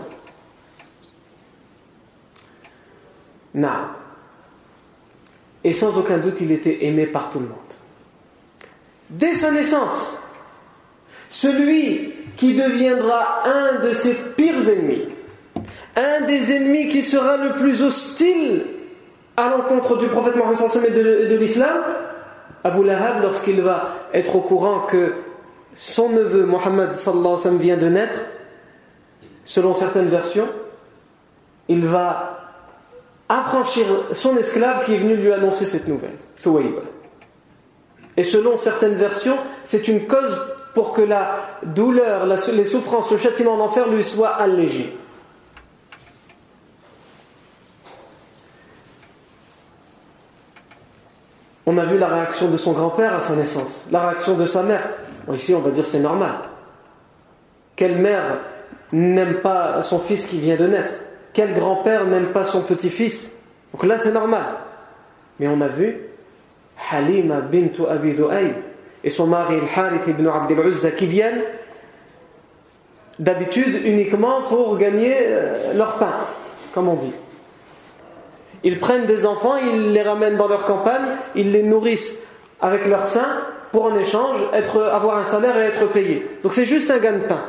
Non. 3.56 4.05
Et 5.66 5.74
sans 5.74 5.98
aucun 5.98 6.20
doute, 6.20 6.42
il 6.42 6.52
était 6.52 6.86
aimé 6.86 7.08
par 7.08 7.32
tout 7.32 7.40
le 7.40 7.48
monde. 7.48 7.58
Dès 9.10 9.34
sa 9.34 9.50
naissance, 9.50 10.16
celui 11.28 12.14
qui 12.38 12.54
deviendra 12.54 13.48
un 13.48 13.80
de 13.80 13.94
ses 13.94 14.14
pires 14.14 14.70
ennemis, 14.70 15.08
un 15.96 16.22
des 16.22 16.54
ennemis 16.54 16.88
qui 16.90 17.02
sera 17.02 17.38
le 17.38 17.54
plus 17.54 17.82
hostile 17.82 18.62
à 19.36 19.50
l'encontre 19.50 19.98
du 19.98 20.06
prophète 20.06 20.36
Mohammed 20.36 20.86
et 20.86 21.28
de, 21.30 21.36
l'islam, 21.36 21.82
Abu 22.64 22.84
Lahab, 22.84 23.24
lorsqu'il 23.24 23.62
va 23.62 23.98
être 24.14 24.36
au 24.36 24.42
courant 24.42 24.82
que 24.82 25.14
son 25.74 26.10
neveu 26.10 26.46
Mohammed 26.46 26.92
vient 27.60 27.78
de 27.78 27.90
naître, 27.90 28.22
selon 29.44 29.74
certaines 29.74 30.10
versions, 30.10 30.48
il 31.68 31.88
va 31.88 32.45
affranchir 33.30 33.86
son 34.14 34.38
esclave 34.38 34.86
qui 34.86 34.94
est 34.94 34.98
venu 34.98 35.16
lui 35.16 35.34
annoncer 35.34 35.66
cette 35.66 35.88
nouvelle, 35.88 36.16
Et 38.18 38.24
selon 38.24 38.56
certaines 38.56 38.94
versions, 38.94 39.38
c'est 39.64 39.88
une 39.88 40.08
cause 40.08 40.38
pour 40.74 40.94
que 40.94 41.02
la 41.02 41.38
douleur, 41.64 42.26
les 42.26 42.66
souffrances, 42.66 43.12
le 43.12 43.18
châtiment 43.18 43.58
d'enfer 43.58 43.88
lui 43.88 44.04
soit 44.04 44.30
allégé. 44.30 44.96
On 51.66 51.78
a 51.80 51.86
vu 51.86 51.98
la 51.98 52.08
réaction 52.08 52.50
de 52.50 52.58
son 52.58 52.74
grand-père 52.74 53.16
à 53.16 53.22
sa 53.22 53.36
naissance, 53.36 53.86
la 53.90 54.10
réaction 54.10 54.36
de 54.36 54.46
sa 54.46 54.62
mère. 54.62 54.88
ici, 55.34 55.56
on 55.56 55.62
va 55.62 55.72
dire 55.72 55.88
c'est 55.88 56.00
normal. 56.00 56.34
Quelle 57.76 57.98
mère 57.98 58.38
n'aime 58.92 59.36
pas 59.42 59.82
son 59.82 59.98
fils 59.98 60.28
qui 60.28 60.40
vient 60.40 60.58
de 60.58 60.68
naître? 60.68 60.94
Quel 61.36 61.54
grand-père 61.54 62.06
n'aime 62.06 62.28
pas 62.28 62.46
son 62.46 62.62
petit-fils 62.62 63.30
Donc 63.74 63.84
là, 63.84 63.98
c'est 63.98 64.14
normal. 64.14 64.46
Mais 65.40 65.48
on 65.50 65.60
a 65.60 65.68
vu 65.68 65.98
Halima 66.92 67.42
bint 67.42 67.86
Abi 67.90 68.16
et 69.04 69.10
son 69.10 69.28
mari 69.28 69.56
Al-Harith 69.56 70.08
ibn 70.08 70.28
Abdel 70.28 70.66
Uzza 70.66 70.92
qui 70.92 71.06
viennent 71.06 71.44
d'habitude 73.20 73.82
uniquement 73.86 74.42
pour 74.48 74.78
gagner 74.78 75.14
euh, 75.20 75.74
leur 75.76 75.96
pain, 75.96 76.14
comme 76.74 76.88
on 76.88 76.96
dit. 76.96 77.14
Ils 78.64 78.80
prennent 78.80 79.06
des 79.06 79.26
enfants, 79.26 79.58
ils 79.58 79.92
les 79.92 80.02
ramènent 80.02 80.38
dans 80.38 80.48
leur 80.48 80.64
campagne, 80.64 81.06
ils 81.36 81.52
les 81.52 81.64
nourrissent 81.64 82.18
avec 82.62 82.86
leur 82.88 83.06
sein 83.08 83.28
pour 83.74 83.84
en 83.84 83.96
échange 83.96 84.40
être, 84.54 84.82
avoir 84.82 85.18
un 85.18 85.26
salaire 85.26 85.58
et 85.58 85.66
être 85.66 85.86
payés. 85.88 86.26
Donc 86.44 86.54
c'est 86.54 86.66
juste 86.66 86.90
un 86.90 86.98
gain-pain. 86.98 87.44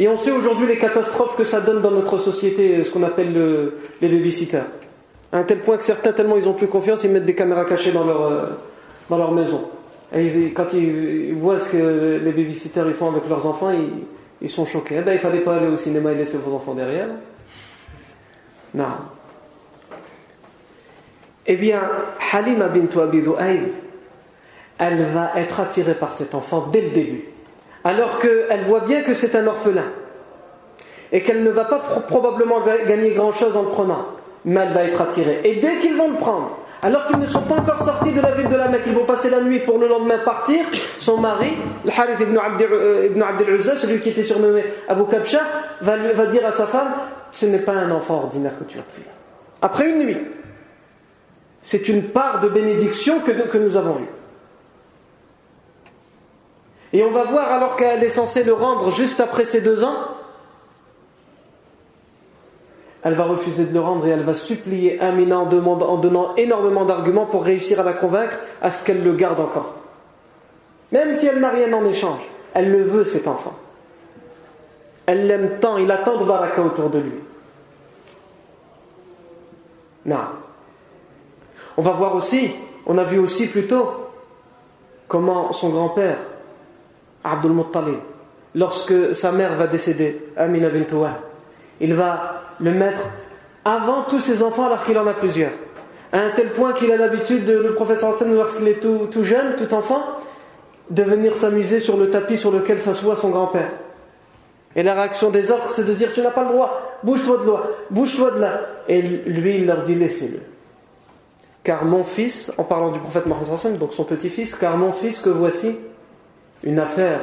Et 0.00 0.08
on 0.08 0.16
sait 0.16 0.30
aujourd'hui 0.30 0.66
les 0.66 0.78
catastrophes 0.78 1.36
que 1.36 1.44
ça 1.44 1.60
donne 1.60 1.82
dans 1.82 1.90
notre 1.90 2.16
société, 2.16 2.82
ce 2.82 2.90
qu'on 2.90 3.02
appelle 3.02 3.34
les 4.00 4.08
babysitters. 4.08 4.64
À 5.30 5.38
un 5.38 5.44
tel 5.44 5.58
point 5.58 5.76
que 5.76 5.84
certains, 5.84 6.14
tellement 6.14 6.38
ils 6.38 6.48
ont 6.48 6.54
plus 6.54 6.68
confiance, 6.68 7.04
ils 7.04 7.10
mettent 7.10 7.26
des 7.26 7.34
caméras 7.34 7.66
cachées 7.66 7.92
dans 7.92 8.04
leur, 8.04 8.22
euh, 8.22 8.46
dans 9.10 9.18
leur 9.18 9.30
maison. 9.30 9.68
Et 10.14 10.52
quand 10.52 10.72
ils 10.72 11.34
voient 11.34 11.58
ce 11.58 11.68
que 11.68 12.18
les 12.24 12.32
babysitters 12.32 12.86
ils 12.86 12.94
font 12.94 13.10
avec 13.10 13.28
leurs 13.28 13.44
enfants, 13.44 13.72
ils, 14.40 14.48
sont 14.48 14.64
choqués. 14.64 14.96
Eh 14.98 15.02
ben, 15.02 15.12
il 15.12 15.16
ne 15.16 15.20
fallait 15.20 15.40
pas 15.40 15.56
aller 15.56 15.68
au 15.68 15.76
cinéma 15.76 16.12
et 16.12 16.14
laisser 16.14 16.38
vos 16.38 16.56
enfants 16.56 16.72
derrière. 16.72 17.08
Non. 18.72 18.86
Eh 21.46 21.56
bien, 21.56 21.82
Halima 22.32 22.68
bint 22.68 23.00
Abi 23.02 23.22
elle 24.78 25.04
va 25.04 25.32
être 25.36 25.60
attirée 25.60 25.94
par 25.94 26.14
cet 26.14 26.34
enfant 26.34 26.68
dès 26.72 26.80
le 26.80 26.88
début 26.88 27.24
alors 27.84 28.18
qu'elle 28.18 28.62
voit 28.62 28.80
bien 28.80 29.02
que 29.02 29.14
c'est 29.14 29.34
un 29.34 29.46
orphelin 29.46 29.86
et 31.12 31.22
qu'elle 31.22 31.42
ne 31.42 31.50
va 31.50 31.64
pas 31.64 31.78
probablement 31.78 32.60
gagner 32.86 33.10
grand-chose 33.10 33.56
en 33.56 33.62
le 33.62 33.68
prenant, 33.68 34.06
mais 34.44 34.60
elle 34.60 34.72
va 34.72 34.84
être 34.84 35.00
attirée. 35.00 35.40
Et 35.44 35.56
dès 35.56 35.78
qu'ils 35.78 35.96
vont 35.96 36.10
le 36.10 36.16
prendre, 36.16 36.58
alors 36.82 37.06
qu'ils 37.06 37.18
ne 37.18 37.26
sont 37.26 37.42
pas 37.42 37.56
encore 37.56 37.82
sortis 37.82 38.12
de 38.12 38.20
la 38.20 38.32
ville 38.32 38.48
de 38.48 38.56
la 38.56 38.68
Mecque, 38.68 38.84
ils 38.86 38.94
vont 38.94 39.04
passer 39.04 39.28
la 39.28 39.40
nuit 39.40 39.58
pour 39.60 39.78
le 39.78 39.88
lendemain 39.88 40.18
partir, 40.18 40.64
son 40.96 41.18
mari, 41.18 41.52
le 41.84 41.90
Harith 41.90 42.20
ibn 42.20 42.38
Abd, 42.38 42.62
euh, 42.62 43.20
al-Uzza, 43.20 43.76
celui 43.76 44.00
qui 44.00 44.10
était 44.10 44.22
surnommé 44.22 44.64
Abu 44.88 45.04
Kabsha, 45.04 45.40
va, 45.80 46.26
dire 46.26 46.46
à 46.46 46.52
sa 46.52 46.66
femme 46.66 46.88
Ce 47.32 47.46
n'est 47.46 47.58
pas 47.58 47.72
un 47.72 47.90
enfant 47.90 48.14
ordinaire 48.22 48.56
que 48.58 48.64
tu 48.64 48.78
as 48.78 48.82
pris. 48.82 49.02
Après 49.60 49.88
une 49.88 50.04
nuit. 50.04 50.18
C'est 51.62 51.90
une 51.90 52.04
part 52.04 52.40
de 52.40 52.48
bénédiction 52.48 53.20
que 53.20 53.58
nous 53.58 53.76
avons 53.76 53.98
eue. 53.98 54.19
Et 56.92 57.04
on 57.04 57.10
va 57.10 57.24
voir 57.24 57.52
alors 57.52 57.76
qu'elle 57.76 58.02
est 58.02 58.08
censée 58.08 58.42
le 58.42 58.52
rendre 58.52 58.90
juste 58.90 59.20
après 59.20 59.44
ces 59.44 59.60
deux 59.60 59.84
ans, 59.84 59.94
elle 63.02 63.14
va 63.14 63.24
refuser 63.24 63.64
de 63.64 63.72
le 63.72 63.80
rendre 63.80 64.06
et 64.06 64.10
elle 64.10 64.22
va 64.22 64.34
supplier 64.34 65.00
Amina 65.00 65.38
en, 65.38 65.46
en 65.46 65.96
donnant 65.96 66.34
énormément 66.36 66.84
d'arguments 66.84 67.26
pour 67.26 67.44
réussir 67.44 67.80
à 67.80 67.82
la 67.82 67.92
convaincre 67.92 68.38
à 68.60 68.70
ce 68.70 68.84
qu'elle 68.84 69.02
le 69.02 69.12
garde 69.14 69.40
encore. 69.40 69.74
Même 70.92 71.12
si 71.14 71.26
elle 71.26 71.40
n'a 71.40 71.50
rien 71.50 71.72
en 71.72 71.84
échange, 71.84 72.20
elle 72.52 72.70
le 72.70 72.82
veut 72.82 73.04
cet 73.04 73.28
enfant. 73.28 73.54
Elle 75.06 75.26
l'aime 75.26 75.58
tant, 75.60 75.78
il 75.78 75.90
attend 75.90 76.18
de 76.18 76.24
baraka 76.24 76.62
autour 76.62 76.90
de 76.90 76.98
lui. 76.98 77.14
Non. 80.04 80.18
On 81.76 81.82
va 81.82 81.92
voir 81.92 82.14
aussi, 82.14 82.52
on 82.86 82.98
a 82.98 83.04
vu 83.04 83.18
aussi 83.18 83.46
plus 83.46 83.66
tôt 83.66 83.88
comment 85.08 85.52
son 85.52 85.70
grand-père, 85.70 86.18
Abdul 87.24 87.52
Muttalib, 87.52 87.98
lorsque 88.54 89.14
sa 89.14 89.32
mère 89.32 89.54
va 89.56 89.66
décéder, 89.66 90.28
Amina 90.36 90.68
bint 90.68 90.86
il 91.80 91.94
va 91.94 92.42
le 92.60 92.72
mettre 92.72 93.00
avant 93.64 94.02
tous 94.02 94.20
ses 94.20 94.42
enfants 94.42 94.66
alors 94.66 94.84
qu'il 94.84 94.98
en 94.98 95.06
a 95.06 95.14
plusieurs. 95.14 95.52
À 96.12 96.20
un 96.20 96.30
tel 96.30 96.50
point 96.50 96.72
qu'il 96.72 96.90
a 96.92 96.96
l'habitude, 96.96 97.44
de, 97.44 97.52
le 97.52 97.74
professeur 97.74 98.10
Hassan, 98.10 98.34
lorsqu'il 98.34 98.68
est 98.68 98.80
tout, 98.80 99.22
jeune, 99.22 99.56
tout 99.56 99.72
enfant, 99.74 100.02
de 100.90 101.02
venir 101.02 101.36
s'amuser 101.36 101.80
sur 101.80 101.96
le 101.96 102.10
tapis 102.10 102.36
sur 102.36 102.50
lequel 102.50 102.80
s'assoit 102.80 103.16
son 103.16 103.30
grand-père. 103.30 103.70
Et 104.76 104.82
la 104.82 104.94
réaction 104.94 105.30
des 105.30 105.50
autres, 105.50 105.70
c'est 105.70 105.84
de 105.84 105.94
dire 105.94 106.12
Tu 106.12 106.20
n'as 106.20 106.30
pas 106.30 106.42
le 106.42 106.48
droit, 106.48 106.98
bouge-toi 107.02 107.38
de 107.38 107.50
là, 107.50 107.62
bouge-toi 107.90 108.32
de 108.32 108.40
là. 108.40 108.60
Et 108.88 109.00
lui, 109.02 109.56
il 109.56 109.66
leur 109.66 109.82
dit 109.82 109.94
Laissez-le. 109.94 110.40
Car 111.62 111.84
mon 111.84 112.04
fils, 112.04 112.50
en 112.56 112.64
parlant 112.64 112.90
du 112.90 112.98
prophète 112.98 113.26
Mohammed, 113.26 113.78
donc 113.78 113.92
son 113.92 114.04
petit-fils, 114.04 114.54
car 114.54 114.76
mon 114.76 114.92
fils, 114.92 115.18
que 115.18 115.30
voici, 115.30 115.76
une 116.62 116.78
affaire 116.78 117.20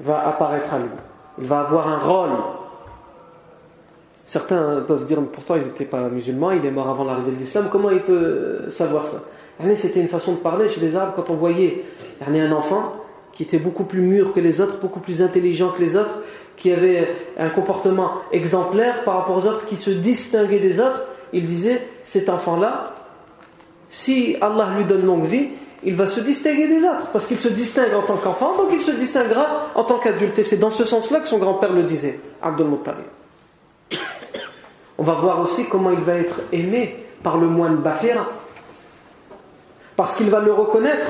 va 0.00 0.26
apparaître 0.26 0.74
à 0.74 0.78
lui. 0.78 0.88
Il 1.38 1.46
va 1.46 1.60
avoir 1.60 1.88
un 1.88 1.98
rôle. 1.98 2.30
Certains 4.24 4.82
peuvent 4.86 5.04
dire, 5.04 5.18
pourtant 5.32 5.56
il 5.56 5.62
n'était 5.62 5.84
pas 5.84 6.08
musulman, 6.08 6.52
il 6.52 6.64
est 6.64 6.70
mort 6.70 6.88
avant 6.88 7.04
l'arrivée 7.04 7.32
de 7.32 7.36
l'islam, 7.36 7.68
comment 7.70 7.90
il 7.90 8.00
peut 8.00 8.68
savoir 8.68 9.06
ça? 9.06 9.22
C'était 9.74 10.00
une 10.00 10.08
façon 10.08 10.32
de 10.32 10.38
parler 10.38 10.68
chez 10.68 10.80
les 10.80 10.96
Arabes 10.96 11.12
quand 11.14 11.30
on 11.30 11.34
voyait 11.34 11.84
un 12.24 12.52
enfant 12.52 12.94
qui 13.32 13.42
était 13.42 13.58
beaucoup 13.58 13.84
plus 13.84 14.00
mûr 14.00 14.32
que 14.32 14.40
les 14.40 14.60
autres, 14.60 14.78
beaucoup 14.78 15.00
plus 15.00 15.22
intelligent 15.22 15.70
que 15.70 15.80
les 15.80 15.96
autres, 15.96 16.20
qui 16.56 16.72
avait 16.72 17.08
un 17.38 17.48
comportement 17.48 18.12
exemplaire 18.32 19.04
par 19.04 19.16
rapport 19.18 19.36
aux 19.36 19.46
autres, 19.46 19.66
qui 19.66 19.76
se 19.76 19.90
distinguait 19.90 20.58
des 20.58 20.80
autres, 20.80 21.02
il 21.32 21.44
disait, 21.44 21.86
cet 22.02 22.28
enfant-là, 22.28 22.94
si 23.88 24.36
Allah 24.40 24.68
lui 24.76 24.84
donne 24.84 25.04
longue 25.04 25.24
vie, 25.24 25.48
il 25.82 25.94
va 25.94 26.06
se 26.06 26.20
distinguer 26.20 26.68
des 26.68 26.84
autres, 26.84 27.08
parce 27.12 27.26
qu'il 27.26 27.38
se 27.38 27.48
distingue 27.48 27.94
en 27.94 28.02
tant 28.02 28.16
qu'enfant, 28.16 28.56
donc 28.56 28.68
il 28.72 28.80
se 28.80 28.90
distinguera 28.90 29.70
en 29.74 29.84
tant 29.84 29.98
qu'adulte. 29.98 30.38
Et 30.38 30.42
c'est 30.42 30.58
dans 30.58 30.70
ce 30.70 30.84
sens-là 30.84 31.20
que 31.20 31.28
son 31.28 31.38
grand-père 31.38 31.72
le 31.72 31.82
disait, 31.82 32.20
Abdul 32.42 32.66
Muttalib. 32.66 33.04
On 34.98 35.02
va 35.02 35.14
voir 35.14 35.40
aussi 35.40 35.66
comment 35.66 35.90
il 35.90 36.00
va 36.00 36.16
être 36.16 36.40
aimé 36.52 36.94
par 37.22 37.38
le 37.38 37.46
moine 37.46 37.76
Bahira. 37.76 38.26
Parce 39.96 40.14
qu'il 40.14 40.28
va 40.28 40.40
le 40.40 40.52
reconnaître. 40.52 41.06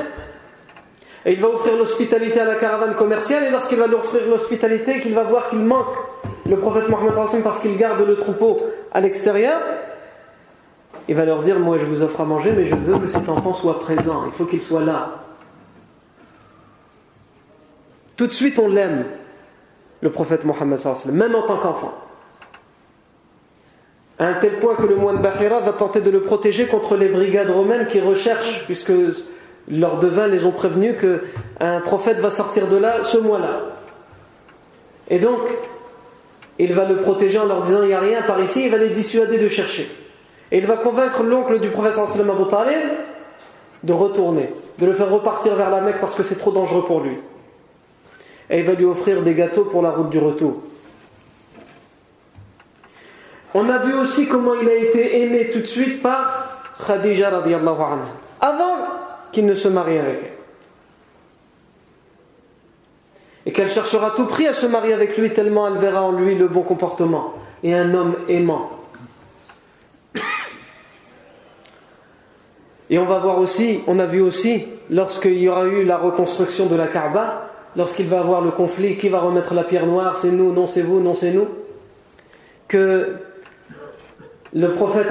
Et 1.26 1.32
il 1.32 1.40
va 1.40 1.48
offrir 1.48 1.76
l'hospitalité 1.76 2.40
à 2.40 2.44
la 2.44 2.54
caravane 2.54 2.94
commerciale. 2.94 3.44
Et 3.44 3.50
lorsqu'il 3.50 3.78
va 3.78 3.88
lui 3.88 3.96
offrir 3.96 4.22
l'hospitalité, 4.28 5.00
qu'il 5.00 5.14
va 5.14 5.24
voir 5.24 5.50
qu'il 5.50 5.58
manque 5.58 5.94
le 6.48 6.56
prophète 6.56 6.88
Mohammed 6.88 7.12
parce 7.42 7.60
qu'il 7.60 7.76
garde 7.76 8.06
le 8.06 8.16
troupeau 8.16 8.60
à 8.92 9.00
l'extérieur, 9.00 9.60
il 11.10 11.16
va 11.16 11.24
leur 11.24 11.42
dire 11.42 11.58
Moi 11.58 11.76
je 11.76 11.84
vous 11.84 12.02
offre 12.02 12.20
à 12.20 12.24
manger, 12.24 12.52
mais 12.56 12.64
je 12.64 12.74
veux 12.74 12.98
que 12.98 13.08
cet 13.08 13.28
enfant 13.28 13.52
soit 13.52 13.80
présent. 13.80 14.22
Il 14.26 14.32
faut 14.32 14.44
qu'il 14.44 14.62
soit 14.62 14.80
là. 14.80 15.24
Tout 18.16 18.28
de 18.28 18.32
suite, 18.32 18.58
on 18.58 18.68
l'aime, 18.68 19.04
le 20.02 20.10
prophète 20.10 20.44
Mohammed, 20.44 20.78
même 21.06 21.34
en 21.34 21.42
tant 21.42 21.56
qu'enfant 21.56 21.92
à 24.20 24.26
un 24.26 24.34
tel 24.34 24.58
point 24.58 24.76
que 24.76 24.82
le 24.82 24.96
moine 24.96 25.16
Bahira 25.16 25.60
va 25.60 25.72
tenter 25.72 26.02
de 26.02 26.10
le 26.10 26.20
protéger 26.20 26.66
contre 26.66 26.94
les 26.94 27.08
brigades 27.08 27.48
romaines 27.48 27.86
qui 27.86 28.00
recherchent, 28.00 28.64
puisque 28.66 28.92
leurs 29.66 29.98
devins 29.98 30.26
les 30.26 30.44
ont 30.44 30.52
prévenus 30.52 30.94
qu'un 31.00 31.80
prophète 31.80 32.20
va 32.20 32.28
sortir 32.28 32.68
de 32.68 32.76
là 32.76 33.02
ce 33.02 33.16
mois-là. 33.16 33.62
Et 35.08 35.18
donc, 35.18 35.40
il 36.58 36.74
va 36.74 36.84
le 36.84 36.98
protéger 36.98 37.38
en 37.38 37.46
leur 37.46 37.62
disant 37.62 37.82
il 37.82 37.88
n'y 37.88 37.94
a 37.94 38.00
rien 38.00 38.20
par 38.20 38.40
ici, 38.42 38.66
il 38.66 38.70
va 38.70 38.76
les 38.76 38.90
dissuader 38.90 39.38
de 39.38 39.48
chercher. 39.48 39.90
Et 40.52 40.58
il 40.58 40.66
va 40.66 40.76
convaincre 40.76 41.22
l'oncle 41.22 41.60
du 41.60 41.68
professeur 41.68 42.08
Abu 42.10 42.48
Talib 42.50 42.80
de 43.82 43.92
retourner, 43.92 44.52
de 44.78 44.86
le 44.86 44.92
faire 44.92 45.10
repartir 45.10 45.54
vers 45.54 45.70
la 45.70 45.80
Mecque 45.80 46.00
parce 46.00 46.14
que 46.14 46.22
c'est 46.22 46.36
trop 46.36 46.50
dangereux 46.50 46.84
pour 46.84 47.00
lui. 47.00 47.18
Et 48.48 48.58
il 48.58 48.64
va 48.64 48.72
lui 48.72 48.84
offrir 48.84 49.22
des 49.22 49.34
gâteaux 49.34 49.64
pour 49.64 49.80
la 49.80 49.90
route 49.90 50.10
du 50.10 50.18
retour. 50.18 50.54
On 53.54 53.68
a 53.68 53.78
vu 53.78 53.94
aussi 53.94 54.26
comment 54.26 54.54
il 54.60 54.68
a 54.68 54.74
été 54.74 55.22
aimé 55.22 55.50
tout 55.52 55.60
de 55.60 55.66
suite 55.66 56.02
par 56.02 56.72
Khadija 56.86 57.30
radiallahu 57.30 57.80
anha, 57.80 58.06
avant 58.40 58.78
qu'il 59.32 59.46
ne 59.46 59.54
se 59.54 59.68
marie 59.68 59.98
avec 59.98 60.18
elle. 60.20 60.32
Et 63.46 63.52
qu'elle 63.52 63.68
cherchera 63.68 64.10
tout 64.10 64.26
prix 64.26 64.46
à 64.46 64.52
se 64.52 64.66
marier 64.66 64.92
avec 64.92 65.16
lui 65.16 65.32
tellement 65.32 65.66
elle 65.66 65.78
verra 65.78 66.02
en 66.02 66.12
lui 66.12 66.34
le 66.34 66.46
bon 66.46 66.62
comportement 66.62 67.34
et 67.62 67.74
un 67.74 67.94
homme 67.94 68.14
aimant. 68.28 68.79
Et 72.90 72.98
on 72.98 73.04
va 73.04 73.18
voir 73.20 73.38
aussi, 73.38 73.80
on 73.86 74.00
a 74.00 74.06
vu 74.06 74.20
aussi, 74.20 74.64
lorsqu'il 74.90 75.38
y 75.38 75.48
aura 75.48 75.66
eu 75.66 75.84
la 75.84 75.96
reconstruction 75.96 76.66
de 76.66 76.74
la 76.74 76.88
Kaaba, 76.88 77.50
lorsqu'il 77.76 78.06
va 78.06 78.18
avoir 78.18 78.40
le 78.40 78.50
conflit, 78.50 78.96
qui 78.96 79.08
va 79.08 79.20
remettre 79.20 79.54
la 79.54 79.62
pierre 79.62 79.86
noire, 79.86 80.16
c'est 80.16 80.32
nous, 80.32 80.52
non 80.52 80.66
c'est 80.66 80.82
vous, 80.82 81.00
non 81.00 81.14
c'est 81.14 81.30
nous, 81.30 81.46
que 82.66 83.14
le 84.52 84.70
prophète, 84.72 85.06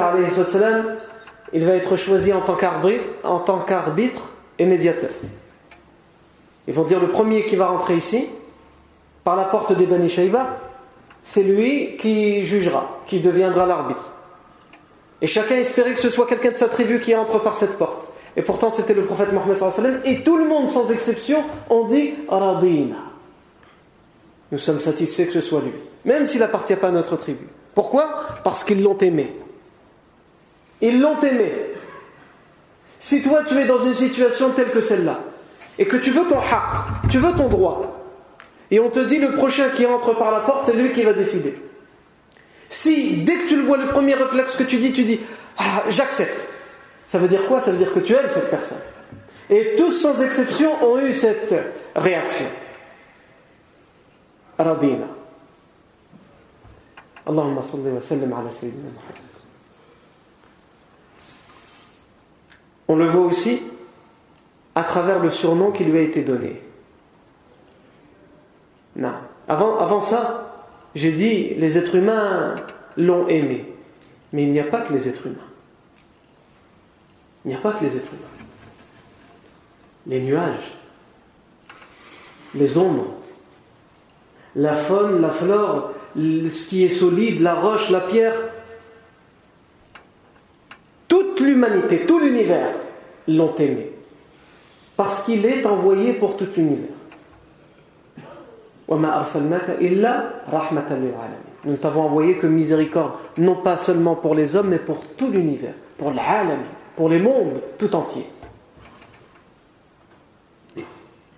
il 1.54 1.65
va 1.65 1.74
être 1.74 1.96
choisi 1.96 2.34
en 2.34 2.42
tant 2.42 3.60
qu'arbitre 3.60 4.30
et 4.60 4.65
médiateur. 4.65 5.12
Ils 6.68 6.74
vont 6.74 6.84
dire 6.84 7.00
le 7.00 7.08
premier 7.08 7.46
qui 7.46 7.56
va 7.56 7.68
rentrer 7.68 7.96
ici, 7.96 8.28
par 9.24 9.38
la 9.38 9.46
porte 9.46 9.72
des 9.72 9.86
Bani 9.86 10.13
c'est 11.24 11.44
lui 11.44 11.96
qui 11.98 12.44
jugera, 12.44 13.00
qui 13.06 13.22
deviendra 13.22 13.65
l'arbitre. 13.65 14.13
Et 15.21 15.27
chacun 15.27 15.55
espérait 15.55 15.93
que 15.93 15.99
ce 15.99 16.10
soit 16.10 16.27
quelqu'un 16.27 16.51
de 16.51 16.58
sa 16.58 16.69
tribu 16.69 16.99
qui 16.99 17.13
entre 17.15 17.39
par 17.39 17.55
cette 17.55 17.77
porte. 17.77 18.08
Et 18.36 18.41
pourtant, 18.41 18.69
c'était 18.69 18.93
le 18.93 19.03
prophète 19.03 19.34
Mohammed 19.34 20.01
et 20.05 20.23
tout 20.23 20.38
le 20.38 20.45
monde, 20.45 20.69
sans 20.69 20.91
exception, 20.91 21.43
ont 21.69 21.86
dit 21.86 22.13
Radina. 22.27 22.95
Nous 24.51 24.58
sommes 24.58 24.79
satisfaits 24.79 25.25
que 25.25 25.34
ce 25.34 25.41
soit 25.41 25.62
lui, 25.62 25.73
même 26.05 26.25
s'il 26.25 26.39
n'appartient 26.39 26.75
pas 26.75 26.88
à 26.88 26.91
notre 26.91 27.17
tribu. 27.17 27.47
Pourquoi? 27.75 28.21
Parce 28.43 28.63
qu'ils 28.63 28.82
l'ont 28.82 28.97
aimé. 28.97 29.36
Ils 30.82 31.01
l'ont 31.01 31.19
aimé. 31.19 31.51
Si 32.99 33.21
toi 33.21 33.41
tu 33.47 33.58
es 33.58 33.65
dans 33.65 33.79
une 33.79 33.95
situation 33.95 34.51
telle 34.51 34.71
que 34.71 34.82
celle-là, 34.82 35.19
et 35.77 35.86
que 35.86 35.97
tu 35.97 36.12
veux 36.12 36.27
ton 36.27 36.39
haq, 36.39 37.10
tu 37.10 37.19
veux 37.19 37.32
ton 37.34 37.47
droit, 37.47 37.99
et 38.71 38.79
on 38.79 38.89
te 38.89 38.99
dit 38.99 39.17
le 39.17 39.32
prochain 39.34 39.69
qui 39.69 39.86
entre 39.86 40.15
par 40.17 40.32
la 40.32 40.41
porte, 40.41 40.65
c'est 40.65 40.73
lui 40.73 40.91
qui 40.91 41.03
va 41.03 41.13
décider. 41.13 41.55
Si 42.69 43.23
dès 43.23 43.36
que 43.38 43.47
tu 43.47 43.55
le 43.55 43.63
vois, 43.63 43.77
le 43.77 43.88
premier 43.88 44.13
réflexe 44.13 44.55
que 44.55 44.63
tu 44.63 44.77
dis, 44.77 44.93
tu 44.93 45.03
dis 45.03 45.19
Ah, 45.58 45.84
j'accepte. 45.89 46.47
Ça 47.05 47.17
veut 47.17 47.27
dire 47.27 47.45
quoi? 47.47 47.60
Ça 47.60 47.71
veut 47.71 47.77
dire 47.77 47.91
que 47.91 47.99
tu 47.99 48.13
aimes 48.13 48.29
cette 48.29 48.51
personne. 48.51 48.77
Et 49.49 49.75
tous 49.75 49.91
sans 49.91 50.21
exception 50.21 50.71
ont 50.84 50.99
eu 50.99 51.12
cette 51.12 51.55
réaction. 51.95 52.45
Radina. 54.60 55.08
Allahumma 57.25 57.62
On 62.88 62.95
le 62.95 63.05
voit 63.05 63.25
aussi 63.25 63.62
à 64.75 64.84
travers 64.84 65.19
le 65.19 65.32
surnom 65.32 65.71
qui 65.71 65.84
lui 65.84 65.97
a 65.97 66.01
été 66.01 66.21
donné. 66.21 66.62
Avant, 69.47 69.79
avant 69.79 69.99
ça, 69.99 70.48
j'ai 70.95 71.12
dit 71.12 71.56
les 71.56 71.78
êtres 71.78 71.95
humains 71.95 72.56
l'ont 72.97 73.28
aimé. 73.28 73.65
Mais 74.34 74.43
il 74.43 74.52
n'y 74.52 74.60
a 74.60 74.65
pas 74.65 74.82
que 74.82 74.93
les 74.93 75.08
êtres 75.08 75.28
humains. 75.28 75.38
Il 77.45 77.49
n'y 77.49 77.56
a 77.56 77.60
pas 77.60 77.73
que 77.73 77.84
les 77.84 77.95
êtres 77.95 78.12
humains. 78.13 78.45
Les 80.08 80.21
nuages, 80.21 80.73
les 82.56 82.78
ombres, 82.78 83.13
la 84.56 84.75
faune, 84.75 85.21
la 85.21 85.30
flore, 85.30 85.93
ce 86.15 86.65
qui 86.69 86.84
est 86.84 86.89
solide, 86.89 87.41
la 87.41 87.56
roche, 87.56 87.89
la 87.89 88.02
pierre, 88.02 88.36
l'humanité, 91.49 92.06
tout 92.06 92.19
l'univers 92.19 92.73
l'ont 93.28 93.56
aimé. 93.56 93.91
Parce 94.95 95.23
qu'il 95.23 95.45
est 95.45 95.65
envoyé 95.65 96.13
pour 96.13 96.38
tout 96.38 96.47
l'univers. 96.56 96.98
Nous 101.65 101.75
t'avons 101.78 102.02
envoyé 102.02 102.36
que 102.36 102.47
miséricorde, 102.47 103.12
non 103.38 103.56
pas 103.56 103.78
seulement 103.78 104.15
pour 104.15 104.34
les 104.34 104.56
hommes, 104.56 104.69
mais 104.69 104.80
pour 104.80 105.06
tout 105.17 105.30
l'univers, 105.30 105.73
pour 105.97 106.12
l'alami, 106.12 106.63
pour 106.95 107.10
les 107.10 107.19
mondes 107.19 107.62
tout 107.78 107.95
entiers. 107.95 108.25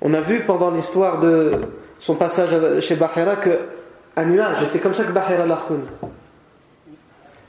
On 0.01 0.13
a 0.13 0.21
vu 0.21 0.41
pendant 0.45 0.71
l'histoire 0.71 1.19
de 1.19 1.51
son 1.99 2.15
passage 2.15 2.79
chez 2.79 2.95
Bahira 2.95 3.35
qu'un 3.35 4.25
nuage, 4.25 4.61
et 4.61 4.65
c'est 4.65 4.79
comme 4.79 4.93
ça 4.93 5.03
que 5.03 5.11
Bahira 5.11 5.45
l'a 5.45 5.55
reconnu, 5.57 5.83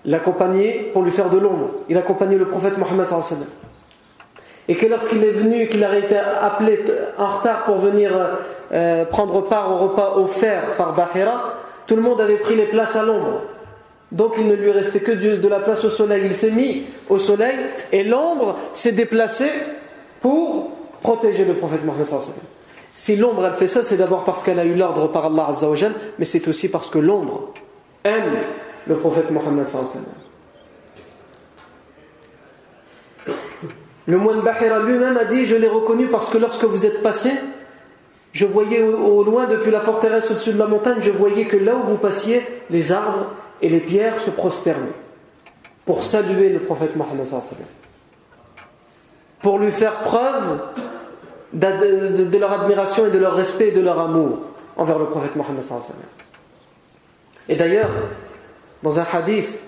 l'accompagnait 0.04 0.90
pour 0.92 1.02
lui 1.02 1.12
faire 1.12 1.30
de 1.30 1.38
l'ombre. 1.38 1.70
Il 1.88 1.96
accompagnait 1.96 2.36
le 2.36 2.48
prophète 2.48 2.76
Mohammed 2.76 3.06
et 4.68 4.76
que 4.76 4.86
lorsqu'il 4.86 5.22
est 5.24 5.32
venu, 5.32 5.66
qu'il 5.66 5.82
a 5.84 5.96
été 5.96 6.16
appelé 6.16 6.84
en 7.18 7.26
retard 7.26 7.64
pour 7.64 7.76
venir 7.78 8.12
euh, 8.72 9.04
prendre 9.04 9.42
part 9.42 9.72
au 9.72 9.88
repas 9.88 10.14
offert 10.16 10.74
par 10.76 10.94
Bahira, 10.94 11.54
tout 11.86 11.96
le 11.96 12.02
monde 12.02 12.20
avait 12.20 12.36
pris 12.36 12.54
les 12.54 12.66
places 12.66 12.96
à 12.96 13.02
l'ombre. 13.02 13.40
Donc 14.12 14.34
il 14.38 14.46
ne 14.46 14.54
lui 14.54 14.70
restait 14.70 15.00
que 15.00 15.12
de 15.12 15.48
la 15.48 15.60
place 15.60 15.84
au 15.84 15.90
soleil. 15.90 16.22
Il 16.26 16.34
s'est 16.34 16.50
mis 16.50 16.84
au 17.08 17.18
soleil 17.18 17.56
et 17.90 18.04
l'ombre 18.04 18.56
s'est 18.74 18.92
déplacée 18.92 19.50
pour 20.20 20.70
protéger 21.02 21.44
le 21.44 21.54
prophète 21.54 21.84
Mohammed. 21.84 22.06
Si 22.94 23.16
l'ombre 23.16 23.46
elle 23.46 23.54
fait 23.54 23.68
ça, 23.68 23.82
c'est 23.82 23.96
d'abord 23.96 24.24
parce 24.24 24.42
qu'elle 24.42 24.58
a 24.58 24.64
eu 24.64 24.74
l'ordre 24.74 25.08
par 25.08 25.26
Allah 25.26 25.48
mais 26.18 26.24
c'est 26.24 26.46
aussi 26.46 26.68
parce 26.68 26.90
que 26.90 26.98
l'ombre 26.98 27.52
aime 28.04 28.38
le 28.86 28.96
prophète 28.96 29.30
Mohammed. 29.30 29.66
Le 34.06 34.16
moine 34.16 34.40
Bahira 34.40 34.80
lui-même 34.80 35.16
a 35.16 35.24
dit 35.24 35.44
Je 35.44 35.56
l'ai 35.56 35.68
reconnu 35.68 36.06
parce 36.08 36.30
que 36.30 36.38
lorsque 36.38 36.64
vous 36.64 36.86
êtes 36.86 37.02
passé, 37.02 37.30
je 38.32 38.46
voyais 38.46 38.82
au, 38.82 39.22
loin, 39.22 39.46
depuis 39.46 39.70
la 39.70 39.80
forteresse 39.80 40.30
au-dessus 40.30 40.52
de 40.52 40.58
la 40.58 40.66
montagne, 40.66 40.96
je 41.00 41.10
voyais 41.10 41.44
que 41.44 41.56
là 41.56 41.76
où 41.76 41.82
vous 41.82 41.98
passiez, 41.98 42.42
les 42.70 42.90
arbres 42.90 43.26
et 43.60 43.68
les 43.68 43.80
pierres 43.80 44.18
se 44.18 44.30
prosternaient 44.30 44.86
pour 45.84 46.02
saluer 46.02 46.48
le 46.48 46.60
prophète 46.60 46.96
Mohammed. 46.96 47.26
Pour 49.40 49.58
lui 49.58 49.70
faire 49.70 50.00
preuve 50.00 50.60
de, 51.52 52.38
leur 52.38 52.52
admiration 52.52 53.06
et 53.06 53.10
de 53.10 53.18
leur 53.18 53.34
respect 53.34 53.68
et 53.68 53.72
de 53.72 53.80
leur 53.80 53.98
amour 53.98 54.38
envers 54.76 54.98
le 54.98 55.06
prophète 55.06 55.36
Mohammed. 55.36 55.62
Et 57.48 57.56
d'ailleurs, 57.56 57.90
dans 58.82 58.98
un 58.98 59.06
hadith 59.12 59.62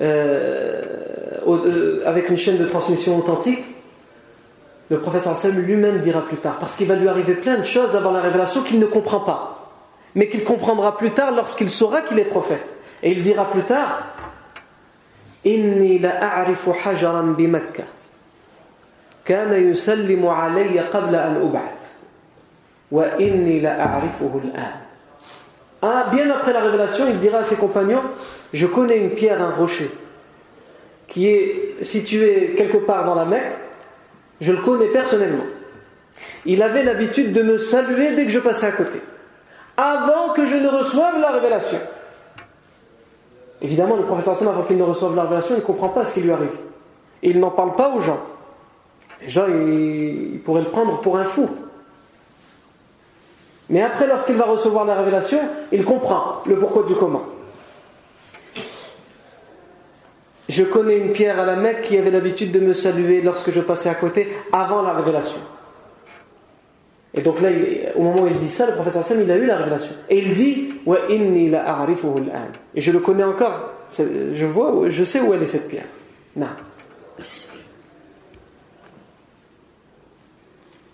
euh, 0.00 1.13
euh, 1.46 2.02
avec 2.06 2.28
une 2.28 2.36
chaîne 2.36 2.58
de 2.58 2.64
transmission 2.64 3.18
authentique, 3.18 3.64
le 4.90 4.98
professeur 4.98 5.36
Sam 5.36 5.58
lui-même 5.58 5.98
dira 5.98 6.20
plus 6.22 6.36
tard, 6.36 6.58
parce 6.58 6.76
qu'il 6.76 6.86
va 6.86 6.94
lui 6.94 7.08
arriver 7.08 7.34
plein 7.34 7.56
de 7.56 7.62
choses 7.64 7.96
avant 7.96 8.12
la 8.12 8.20
révélation 8.20 8.62
qu'il 8.62 8.78
ne 8.78 8.86
comprend 8.86 9.20
pas, 9.20 9.70
mais 10.14 10.28
qu'il 10.28 10.44
comprendra 10.44 10.96
plus 10.96 11.10
tard 11.10 11.32
lorsqu'il 11.32 11.70
saura 11.70 12.02
qu'il 12.02 12.18
est 12.18 12.24
prophète. 12.24 12.74
Et 13.02 13.12
il 13.12 13.22
dira 13.22 13.50
plus 13.50 13.62
tard 13.62 14.02
Inni 15.44 15.98
la 15.98 16.40
a'rifu 16.40 16.70
hajaran 16.84 17.32
bi 17.32 17.46
Makkah. 17.46 17.82
Ah, 25.82 26.06
bien 26.10 26.30
après 26.30 26.52
la 26.52 26.60
révélation, 26.60 27.06
il 27.08 27.16
dira 27.18 27.38
à 27.38 27.44
ses 27.44 27.56
compagnons 27.56 28.02
Je 28.52 28.66
connais 28.66 28.98
une 28.98 29.10
pierre, 29.10 29.42
un 29.42 29.50
rocher, 29.50 29.90
qui 31.14 31.28
est 31.28 31.76
situé 31.80 32.54
quelque 32.56 32.78
part 32.78 33.04
dans 33.04 33.14
la 33.14 33.24
Mecque. 33.24 33.52
Je 34.40 34.50
le 34.50 34.60
connais 34.60 34.88
personnellement. 34.88 35.44
Il 36.44 36.60
avait 36.60 36.82
l'habitude 36.82 37.32
de 37.32 37.40
me 37.40 37.56
saluer 37.56 38.16
dès 38.16 38.24
que 38.24 38.32
je 38.32 38.40
passais 38.40 38.66
à 38.66 38.72
côté, 38.72 38.98
avant 39.76 40.32
que 40.34 40.44
je 40.44 40.56
ne 40.56 40.66
reçoive 40.66 41.20
la 41.20 41.30
révélation. 41.30 41.78
Évidemment, 43.62 43.94
le 43.94 44.02
professeur 44.02 44.36
Sam, 44.36 44.48
avant 44.48 44.64
qu'il 44.64 44.76
ne 44.76 44.82
reçoive 44.82 45.14
la 45.14 45.22
révélation, 45.22 45.54
il 45.54 45.60
ne 45.60 45.64
comprend 45.64 45.88
pas 45.88 46.04
ce 46.04 46.12
qui 46.12 46.20
lui 46.20 46.32
arrive. 46.32 46.58
Et 47.22 47.30
il 47.30 47.38
n'en 47.38 47.50
parle 47.50 47.76
pas 47.76 47.90
aux 47.90 48.00
gens. 48.00 48.18
Les 49.22 49.28
gens, 49.28 49.46
ils 49.46 50.40
pourraient 50.44 50.62
le 50.62 50.68
prendre 50.68 51.00
pour 51.00 51.16
un 51.16 51.24
fou. 51.24 51.48
Mais 53.70 53.82
après, 53.82 54.08
lorsqu'il 54.08 54.34
va 54.34 54.46
recevoir 54.46 54.84
la 54.84 54.96
révélation, 54.96 55.38
il 55.70 55.84
comprend 55.84 56.42
le 56.44 56.58
pourquoi 56.58 56.82
du 56.82 56.94
comment. 56.94 57.22
Je 60.54 60.62
connais 60.62 60.98
une 60.98 61.10
pierre 61.10 61.40
à 61.40 61.44
la 61.44 61.56
Mecque 61.56 61.80
qui 61.80 61.98
avait 61.98 62.12
l'habitude 62.12 62.52
de 62.52 62.60
me 62.60 62.74
saluer 62.74 63.20
lorsque 63.22 63.50
je 63.50 63.60
passais 63.60 63.88
à 63.88 63.96
côté 63.96 64.28
avant 64.52 64.82
la 64.82 64.92
révélation. 64.92 65.40
Et 67.12 67.22
donc 67.22 67.40
là, 67.40 67.48
au 67.96 68.02
moment 68.02 68.22
où 68.22 68.28
il 68.28 68.38
dit 68.38 68.46
ça, 68.46 68.64
le 68.64 68.74
professeur 68.74 69.02
Sam, 69.02 69.20
il 69.20 69.28
a 69.32 69.36
eu 69.36 69.46
la 69.46 69.56
révélation. 69.56 69.90
Et 70.08 70.18
il 70.18 70.32
dit 70.32 70.74
Et 72.72 72.80
je 72.80 72.92
le 72.92 73.00
connais 73.00 73.24
encore. 73.24 73.70
Je 73.98 74.44
vois, 74.44 74.88
je 74.90 75.02
sais 75.02 75.18
où 75.20 75.34
elle 75.34 75.42
est 75.42 75.46
cette 75.46 75.66
pierre. 75.66 75.86
Non. 76.36 76.46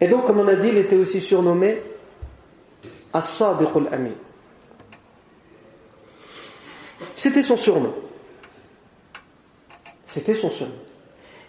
Et 0.00 0.08
donc, 0.08 0.24
comme 0.24 0.40
on 0.40 0.48
a 0.48 0.54
dit, 0.54 0.68
il 0.68 0.78
était 0.78 0.96
aussi 0.96 1.20
surnommé 1.20 1.82
As-Sadiq 3.12 3.68
al-Amin. 3.76 4.14
C'était 7.14 7.42
son 7.42 7.58
surnom. 7.58 7.92
C'était 10.10 10.34
son 10.34 10.50
surnom. 10.50 10.74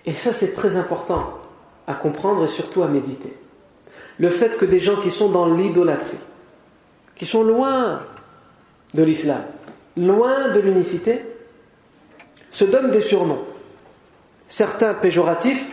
Et 0.05 0.13
ça, 0.13 0.31
c'est 0.31 0.53
très 0.53 0.75
important 0.75 1.39
à 1.87 1.95
comprendre 1.95 2.43
et 2.43 2.47
surtout 2.47 2.83
à 2.83 2.87
méditer. 2.87 3.35
Le 4.19 4.29
fait 4.29 4.55
que 4.55 4.65
des 4.65 4.77
gens 4.77 4.97
qui 4.97 5.09
sont 5.09 5.29
dans 5.29 5.47
l'idolâtrie, 5.47 6.19
qui 7.15 7.25
sont 7.25 7.41
loin 7.41 8.01
de 8.93 9.01
l'islam, 9.01 9.41
loin 9.97 10.49
de 10.49 10.59
l'unicité, 10.59 11.23
se 12.51 12.63
donnent 12.63 12.91
des 12.91 13.01
surnoms. 13.01 13.41
Certains 14.47 14.93
péjoratifs, 14.93 15.71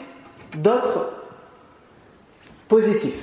d'autres 0.57 1.11
positifs. 2.69 3.23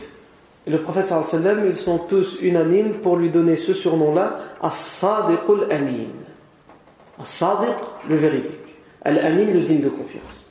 Et 0.68 0.70
le 0.70 0.78
prophète 0.78 1.08
sallam, 1.08 1.66
ils 1.68 1.78
sont 1.78 1.98
tous 1.98 2.38
unanimes 2.40 3.00
pour 3.00 3.18
lui 3.18 3.32
donner 3.32 3.56
ce 3.56 3.74
surnom-là, 3.74 4.36
As-Sadiq 4.62 5.40
al-Amin. 5.50 6.06
As-Sadiq, 7.20 7.78
le 8.08 8.16
véridique. 8.16 8.65
Al-Amin, 9.06 9.46
le 9.46 9.62
digne 9.62 9.82
de 9.82 9.90
confiance. 9.90 10.48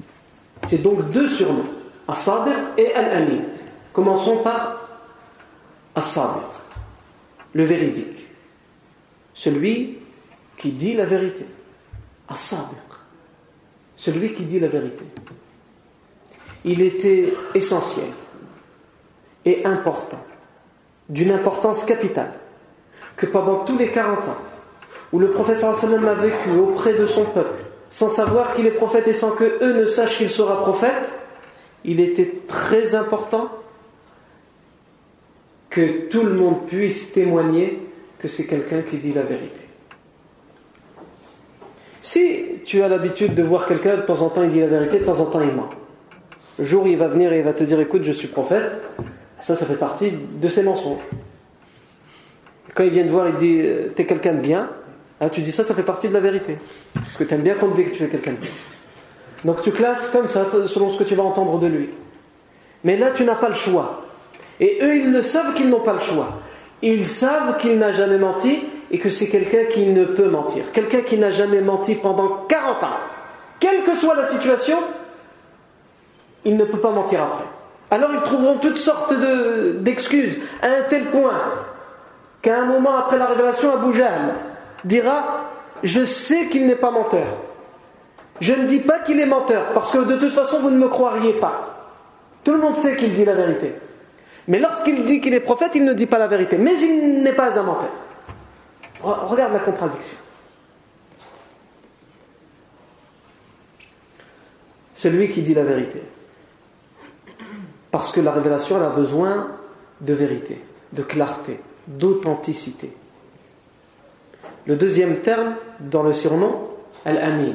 C'est 0.62 0.78
donc 0.78 1.10
deux 1.10 1.28
surnoms, 1.28 1.66
As-Sadiq 2.06 2.54
et 2.78 2.94
Al-Amin. 2.94 3.42
Commençons 3.92 4.38
par 4.38 4.80
As-Sadiq, 5.96 6.44
le 7.52 7.64
véridique. 7.64 8.28
Celui 9.34 9.98
qui 10.56 10.70
dit 10.70 10.94
la 10.94 11.04
vérité. 11.04 11.44
As-Sadiq, 12.28 12.78
celui 13.96 14.32
qui 14.32 14.44
dit 14.44 14.60
la 14.60 14.68
vérité. 14.68 15.04
Il 16.64 16.80
était 16.80 17.34
essentiel 17.54 18.06
et 19.44 19.66
important, 19.66 20.24
d'une 21.08 21.32
importance 21.32 21.84
capitale, 21.84 22.32
que 23.16 23.26
pendant 23.26 23.64
tous 23.64 23.76
les 23.76 23.90
40 23.90 24.18
ans 24.20 24.38
où 25.12 25.18
le 25.18 25.30
prophète 25.30 25.58
sallam 25.58 26.08
a 26.08 26.14
vécu 26.14 26.50
auprès 26.58 26.94
de 26.94 27.06
son 27.06 27.24
peuple, 27.24 27.63
sans 27.94 28.08
savoir 28.08 28.54
qu'il 28.54 28.66
est 28.66 28.72
prophète 28.72 29.06
et 29.06 29.12
sans 29.12 29.30
que 29.30 29.44
eux 29.62 29.72
ne 29.72 29.86
sachent 29.86 30.18
qu'il 30.18 30.28
sera 30.28 30.60
prophète, 30.60 31.12
il 31.84 32.00
était 32.00 32.40
très 32.48 32.96
important 32.96 33.48
que 35.70 36.08
tout 36.08 36.24
le 36.24 36.32
monde 36.32 36.66
puisse 36.66 37.12
témoigner 37.12 37.78
que 38.18 38.26
c'est 38.26 38.46
quelqu'un 38.46 38.82
qui 38.82 38.96
dit 38.96 39.12
la 39.12 39.22
vérité. 39.22 39.60
Si 42.02 42.58
tu 42.64 42.82
as 42.82 42.88
l'habitude 42.88 43.32
de 43.32 43.44
voir 43.44 43.64
quelqu'un, 43.64 43.98
de 43.98 44.02
temps 44.02 44.22
en 44.22 44.28
temps 44.28 44.42
il 44.42 44.50
dit 44.50 44.58
la 44.58 44.66
vérité, 44.66 44.98
de 44.98 45.04
temps 45.04 45.20
en 45.20 45.26
temps 45.26 45.40
il 45.40 45.54
ment. 45.54 45.70
Le 46.58 46.64
jour 46.64 46.82
où 46.82 46.86
il 46.88 46.96
va 46.96 47.06
venir 47.06 47.32
et 47.32 47.38
il 47.38 47.44
va 47.44 47.52
te 47.52 47.62
dire 47.62 47.78
écoute, 47.78 48.02
je 48.02 48.10
suis 48.10 48.26
prophète, 48.26 48.72
ça, 49.38 49.54
ça 49.54 49.66
fait 49.66 49.78
partie 49.78 50.10
de 50.10 50.48
ses 50.48 50.64
mensonges. 50.64 51.06
Quand 52.74 52.82
il 52.82 52.90
vient 52.90 53.04
te 53.04 53.10
voir, 53.10 53.28
il 53.28 53.36
dit 53.36 53.60
euh, 53.62 53.92
T'es 53.94 54.04
quelqu'un 54.04 54.34
de 54.34 54.40
bien. 54.40 54.68
Ah, 55.24 55.30
tu 55.30 55.40
dis 55.40 55.52
ça, 55.52 55.64
ça 55.64 55.74
fait 55.74 55.82
partie 55.82 56.08
de 56.08 56.12
la 56.12 56.20
vérité. 56.20 56.58
Parce 56.92 57.16
que 57.16 57.24
tu 57.24 57.32
aimes 57.32 57.40
bien 57.40 57.54
qu'on 57.54 57.68
te 57.68 57.76
dise 57.76 57.92
que 57.92 57.96
tu 57.96 58.04
es 58.04 58.08
quelqu'un 58.08 58.32
de. 58.32 59.46
Donc 59.46 59.62
tu 59.62 59.70
classes 59.70 60.10
comme 60.10 60.28
ça, 60.28 60.46
selon 60.66 60.90
ce 60.90 60.98
que 60.98 61.04
tu 61.04 61.14
vas 61.14 61.22
entendre 61.22 61.58
de 61.58 61.66
lui. 61.66 61.88
Mais 62.84 62.98
là, 62.98 63.10
tu 63.10 63.24
n'as 63.24 63.34
pas 63.34 63.48
le 63.48 63.54
choix. 63.54 64.04
Et 64.60 64.80
eux, 64.82 64.96
ils 64.96 65.12
le 65.12 65.22
savent 65.22 65.54
qu'ils 65.54 65.70
n'ont 65.70 65.80
pas 65.80 65.94
le 65.94 66.00
choix. 66.00 66.28
Ils 66.82 67.06
savent 67.06 67.56
qu'il 67.56 67.78
n'a 67.78 67.92
jamais 67.94 68.18
menti 68.18 68.64
et 68.90 68.98
que 68.98 69.08
c'est 69.08 69.28
quelqu'un 69.28 69.64
qui 69.64 69.86
ne 69.86 70.04
peut 70.04 70.28
mentir. 70.28 70.70
Quelqu'un 70.72 71.00
qui 71.00 71.16
n'a 71.16 71.30
jamais 71.30 71.62
menti 71.62 71.94
pendant 71.94 72.44
40 72.46 72.84
ans. 72.84 72.88
Quelle 73.60 73.82
que 73.82 73.96
soit 73.96 74.16
la 74.16 74.26
situation, 74.26 74.76
il 76.44 76.56
ne 76.58 76.64
peut 76.64 76.80
pas 76.80 76.90
mentir 76.90 77.22
après. 77.22 77.44
Alors 77.90 78.10
ils 78.12 78.20
trouveront 78.20 78.58
toutes 78.58 78.76
sortes 78.76 79.14
d'excuses, 79.80 80.38
à 80.60 80.66
un 80.66 80.82
tel 80.82 81.04
point 81.06 81.40
qu'à 82.42 82.60
un 82.60 82.66
moment 82.66 82.96
après 82.98 83.16
la 83.16 83.26
révélation, 83.26 83.72
Abu 83.72 83.96
Jahl 83.96 84.34
dira 84.84 85.50
Je 85.82 86.04
sais 86.04 86.46
qu'il 86.46 86.66
n'est 86.66 86.76
pas 86.76 86.90
menteur. 86.90 87.26
Je 88.40 88.52
ne 88.52 88.66
dis 88.66 88.80
pas 88.80 88.98
qu'il 88.98 89.20
est 89.20 89.26
menteur, 89.26 89.72
parce 89.74 89.92
que 89.92 89.98
de 89.98 90.16
toute 90.16 90.32
façon, 90.32 90.60
vous 90.60 90.70
ne 90.70 90.78
me 90.78 90.88
croiriez 90.88 91.34
pas. 91.34 91.74
Tout 92.42 92.52
le 92.52 92.58
monde 92.58 92.76
sait 92.76 92.96
qu'il 92.96 93.12
dit 93.12 93.24
la 93.24 93.34
vérité. 93.34 93.74
Mais 94.48 94.58
lorsqu'il 94.58 95.04
dit 95.04 95.20
qu'il 95.20 95.32
est 95.34 95.40
prophète, 95.40 95.72
il 95.74 95.84
ne 95.84 95.94
dit 95.94 96.06
pas 96.06 96.18
la 96.18 96.26
vérité. 96.26 96.58
Mais 96.58 96.78
il 96.80 97.22
n'est 97.22 97.32
pas 97.32 97.58
un 97.58 97.62
menteur. 97.62 97.88
Regarde 99.02 99.52
la 99.52 99.60
contradiction. 99.60 100.16
Celui 104.94 105.28
qui 105.28 105.42
dit 105.42 105.54
la 105.54 105.64
vérité. 105.64 106.02
Parce 107.90 108.12
que 108.12 108.20
la 108.20 108.32
révélation, 108.32 108.80
a 108.80 108.90
besoin 108.90 109.48
de 110.00 110.14
vérité, 110.14 110.60
de 110.92 111.02
clarté, 111.02 111.60
d'authenticité. 111.86 112.92
Le 114.66 114.76
deuxième 114.76 115.18
terme 115.18 115.56
dans 115.80 116.02
le 116.02 116.12
surnom, 116.12 116.68
Al-Amin, 117.04 117.54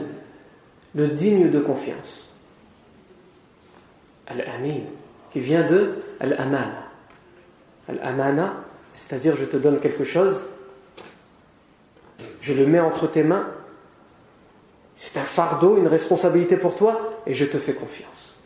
le 0.93 1.07
digne 1.07 1.49
de 1.49 1.59
confiance. 1.59 2.29
Al-Amin, 4.27 4.81
qui 5.31 5.39
vient 5.39 5.65
de 5.65 5.95
Al-Amana. 6.19 6.87
Al-Amana, 7.87 8.53
c'est-à-dire 8.91 9.35
je 9.35 9.45
te 9.45 9.57
donne 9.57 9.79
quelque 9.79 10.03
chose, 10.03 10.47
je 12.41 12.53
le 12.53 12.67
mets 12.67 12.79
entre 12.79 13.07
tes 13.07 13.23
mains, 13.23 13.47
c'est 14.93 15.17
un 15.17 15.23
fardeau, 15.23 15.77
une 15.77 15.87
responsabilité 15.87 16.57
pour 16.57 16.75
toi, 16.75 17.21
et 17.25 17.33
je 17.33 17.45
te 17.45 17.57
fais 17.57 17.73
confiance. 17.73 18.37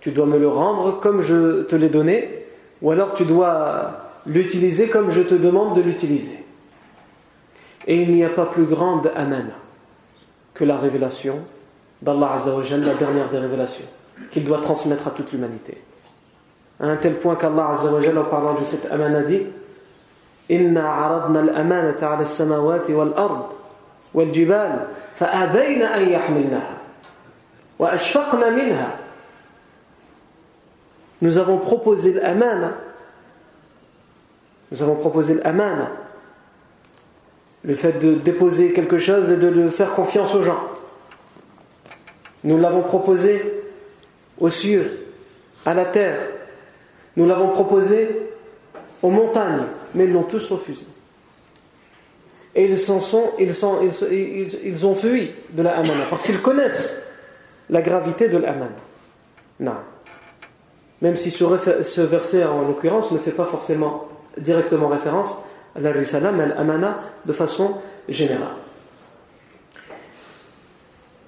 Tu 0.00 0.10
dois 0.10 0.26
me 0.26 0.38
le 0.38 0.48
rendre 0.48 0.98
comme 0.98 1.20
je 1.20 1.62
te 1.62 1.76
l'ai 1.76 1.88
donné, 1.88 2.46
ou 2.82 2.90
alors 2.90 3.14
tu 3.14 3.24
dois 3.24 4.10
l'utiliser 4.26 4.88
comme 4.88 5.10
je 5.10 5.22
te 5.22 5.34
demande 5.34 5.76
de 5.76 5.82
l'utiliser. 5.82 6.44
Et 7.86 7.96
il 7.96 8.10
n'y 8.10 8.24
a 8.24 8.28
pas 8.28 8.46
plus 8.46 8.64
grande 8.64 9.10
amana 9.14 9.54
que 10.54 10.64
la 10.64 10.76
révélation 10.76 11.40
d'Allah 12.02 12.32
Azzawajal, 12.32 12.80
la 12.82 12.94
dernière 12.94 13.28
des 13.28 13.38
révélations, 13.38 13.84
qu'il 14.30 14.44
doit 14.44 14.60
transmettre 14.60 15.08
à 15.08 15.10
toute 15.10 15.32
l'humanité. 15.32 15.80
À 16.80 16.86
un 16.86 16.96
tel 16.96 17.18
point 17.18 17.36
qu'Allah 17.36 17.70
Azzawajal, 17.70 18.18
en 18.18 18.24
parlant 18.24 18.54
de 18.54 18.64
cette 18.64 18.86
amana, 18.90 19.22
dit 19.22 19.42
aradna 20.50 21.40
al-amanata 21.40 22.12
ala 22.12 22.24
samawati 22.24 22.92
wal-ard 22.92 23.52
wal-jibal 24.14 24.88
fa'abayna 25.14 25.92
an 25.92 26.00
yahmilnaha 26.00 26.74
wa 27.78 27.90
ashfaqna 27.90 28.50
minha 28.50 28.96
Nous 31.20 31.36
avons 31.36 31.58
proposé 31.58 32.12
l'amana 32.14 32.72
nous 34.70 34.82
avons 34.82 34.96
proposé 34.96 35.34
l'amana 35.34 35.90
le 37.64 37.74
fait 37.74 37.92
de 37.92 38.14
déposer 38.14 38.72
quelque 38.72 38.98
chose 38.98 39.30
et 39.30 39.36
de 39.36 39.48
le 39.48 39.68
faire 39.68 39.92
confiance 39.92 40.34
aux 40.34 40.42
gens. 40.42 40.60
Nous 42.44 42.58
l'avons 42.58 42.82
proposé 42.82 43.42
aux 44.38 44.50
cieux, 44.50 45.06
à 45.66 45.74
la 45.74 45.84
terre. 45.84 46.18
Nous 47.16 47.26
l'avons 47.26 47.48
proposé 47.48 48.08
aux 49.02 49.10
montagnes, 49.10 49.64
mais 49.94 50.04
ils 50.04 50.12
l'ont 50.12 50.22
tous 50.22 50.46
refusé. 50.48 50.86
Et 52.54 52.64
ils, 52.64 52.72
ils, 52.72 52.78
sont, 52.78 53.30
ils, 53.40 54.86
ont 54.86 54.94
fui 54.94 55.32
de 55.50 55.62
la 55.62 55.76
amana 55.76 56.04
parce 56.08 56.22
qu'ils 56.22 56.40
connaissent 56.40 57.00
la 57.70 57.82
gravité 57.82 58.28
de 58.28 58.38
l'amana. 58.38 58.70
Non. 59.60 59.74
Même 61.02 61.16
si 61.16 61.30
ce 61.30 62.00
verset 62.00 62.44
en 62.44 62.62
l'occurrence 62.62 63.12
ne 63.12 63.18
fait 63.18 63.32
pas 63.32 63.44
forcément 63.44 64.08
directement 64.36 64.88
référence 64.88 65.36
la 65.80 65.92
risala, 65.92 66.32
mais 66.32 66.46
l'amana 66.46 66.98
de 67.24 67.32
façon 67.32 67.76
générale. 68.08 68.56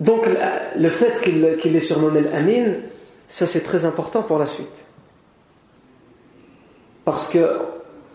Donc 0.00 0.26
le 0.76 0.88
fait 0.88 1.20
qu'il 1.20 1.76
est 1.76 1.80
surnommé 1.80 2.22
l'amin, 2.22 2.72
ça 3.28 3.46
c'est 3.46 3.60
très 3.60 3.84
important 3.84 4.22
pour 4.22 4.38
la 4.38 4.46
suite. 4.46 4.84
Parce 7.04 7.26
que 7.26 7.58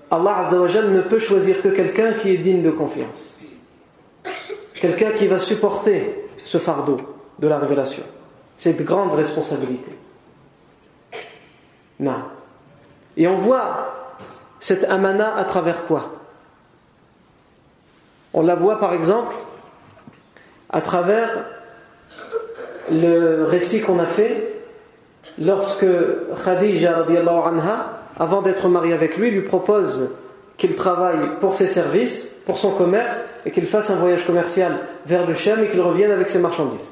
Allah 0.10 0.38
Azzawajal 0.38 0.92
ne 0.92 1.02
peut 1.02 1.20
choisir 1.20 1.62
que 1.62 1.70
quelqu'un 1.70 2.14
qui 2.14 2.32
est 2.32 2.38
digne 2.38 2.62
de 2.62 2.72
confiance. 2.72 3.38
Quelqu'un 4.80 5.12
qui 5.12 5.28
va 5.28 5.40
supporter 5.40 6.28
ce 6.44 6.58
fardeau 6.58 6.98
de 7.40 7.48
la 7.48 7.58
révélation. 7.60 8.04
Cette 8.58 8.84
grande 8.84 9.14
responsabilité. 9.14 9.92
Non. 12.00 12.24
Et 13.18 13.28
on 13.28 13.36
voit 13.36 14.16
cette 14.60 14.84
amana 14.86 15.36
à 15.36 15.44
travers 15.46 15.86
quoi? 15.86 16.12
On 18.36 18.42
la 18.42 18.54
voit 18.54 18.80
par 18.80 18.94
exemple 18.94 19.34
à 20.70 20.82
travers 20.82 21.46
le 22.92 23.46
récit 23.46 23.82
qu'on 23.82 23.98
a 23.98 24.06
fait 24.06 24.60
lorsque 25.42 25.86
Khadija, 26.44 27.06
anha, 27.08 28.00
avant 28.20 28.42
d'être 28.42 28.68
mariée 28.68 28.94
avec 28.94 29.18
lui, 29.18 29.32
lui 29.32 29.42
propose 29.42 30.10
qu'il 30.58 30.76
travaille 30.76 31.40
pour 31.40 31.56
ses 31.56 31.68
services, 31.68 32.36
pour 32.46 32.58
son 32.58 32.72
commerce, 32.72 33.20
et 33.46 33.52
qu'il 33.52 33.66
fasse 33.66 33.90
un 33.90 33.96
voyage 33.96 34.26
commercial 34.26 34.80
vers 35.06 35.26
le 35.26 35.34
Shem 35.34 35.64
et 35.64 35.70
qu'il 35.70 35.82
revienne 35.82 36.12
avec 36.12 36.28
ses 36.28 36.40
marchandises. 36.40 36.92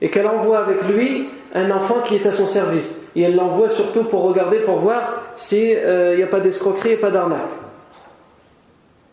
Et 0.00 0.10
qu'elle 0.10 0.28
envoie 0.28 0.60
avec 0.60 0.82
lui 0.84 1.28
un 1.54 1.70
enfant 1.72 2.00
qui 2.02 2.14
est 2.14 2.26
à 2.26 2.32
son 2.32 2.46
service. 2.46 2.96
Et 3.16 3.22
elle 3.22 3.34
l'envoie 3.34 3.68
surtout 3.68 4.04
pour 4.04 4.22
regarder, 4.22 4.60
pour 4.60 4.78
voir 4.78 5.22
s'il 5.34 5.76
euh, 5.76 6.16
n'y 6.16 6.22
a 6.22 6.28
pas 6.28 6.40
d'escroquerie 6.40 6.92
et 6.92 6.96
pas 6.96 7.10
d'arnaque. 7.10 7.50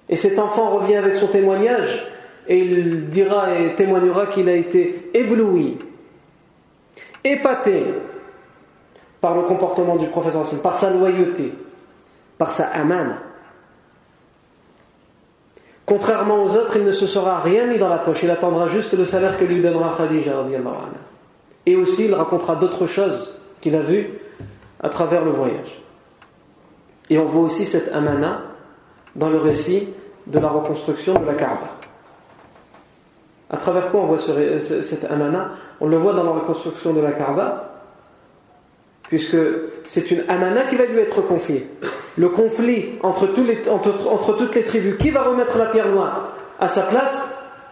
Et 0.09 0.15
cet 0.15 0.39
enfant 0.39 0.69
revient 0.69 0.95
avec 0.95 1.15
son 1.15 1.27
témoignage 1.27 2.05
et 2.47 2.59
il 2.59 3.09
dira 3.09 3.53
et 3.55 3.75
témoignera 3.75 4.27
qu'il 4.27 4.47
a 4.47 4.55
été 4.55 5.09
ébloui, 5.13 5.77
épaté 7.23 7.83
par 9.19 9.35
le 9.35 9.43
comportement 9.43 9.97
du 9.97 10.07
professeur, 10.07 10.43
par 10.61 10.77
sa 10.77 10.89
loyauté, 10.91 11.53
par 12.37 12.51
sa 12.51 12.67
amana. 12.67 13.17
Contrairement 15.85 16.43
aux 16.43 16.55
autres, 16.55 16.77
il 16.77 16.85
ne 16.85 16.91
se 16.91 17.07
sera 17.07 17.39
rien 17.39 17.65
mis 17.65 17.77
dans 17.77 17.87
la 17.87 17.97
poche, 17.97 18.23
il 18.23 18.29
attendra 18.29 18.67
juste 18.67 18.93
le 18.93 19.05
salaire 19.05 19.37
que 19.37 19.45
lui 19.45 19.61
donnera 19.61 19.95
Khadija. 19.95 20.33
Et 21.65 21.75
aussi, 21.75 22.05
il 22.05 22.13
racontera 22.13 22.55
d'autres 22.55 22.87
choses 22.87 23.39
qu'il 23.61 23.75
a 23.75 23.79
vues 23.79 24.09
à 24.81 24.89
travers 24.89 25.23
le 25.23 25.31
voyage. 25.31 25.81
Et 27.09 27.17
on 27.17 27.25
voit 27.25 27.43
aussi 27.43 27.65
cette 27.65 27.93
amana 27.93 28.41
dans 29.17 29.29
le 29.29 29.37
récit 29.39 29.89
de 30.27 30.39
la 30.39 30.47
reconstruction 30.47 31.13
de 31.15 31.25
la 31.25 31.33
Kaaba. 31.33 31.75
À 33.49 33.57
travers 33.57 33.89
quoi 33.89 34.01
on 34.01 34.05
voit 34.05 34.17
cette 34.19 35.05
amana 35.09 35.51
On 35.81 35.87
le 35.87 35.97
voit 35.97 36.13
dans 36.13 36.23
la 36.23 36.31
reconstruction 36.31 36.93
de 36.93 37.01
la 37.01 37.11
Kaaba, 37.11 37.81
puisque 39.03 39.37
c'est 39.85 40.11
une 40.11 40.23
amana 40.27 40.63
qui 40.63 40.75
va 40.75 40.85
lui 40.85 40.99
être 40.99 41.21
confiée. 41.21 41.67
Le 42.17 42.29
conflit 42.29 42.89
entre, 43.03 43.27
entre, 44.09 44.33
toutes 44.35 44.55
les 44.55 44.63
tribus, 44.63 44.97
qui 44.97 45.11
va 45.11 45.23
remettre 45.23 45.57
la 45.57 45.67
pierre 45.67 45.89
noire 45.89 46.33
à 46.59 46.67
sa 46.67 46.83
place? 46.83 47.27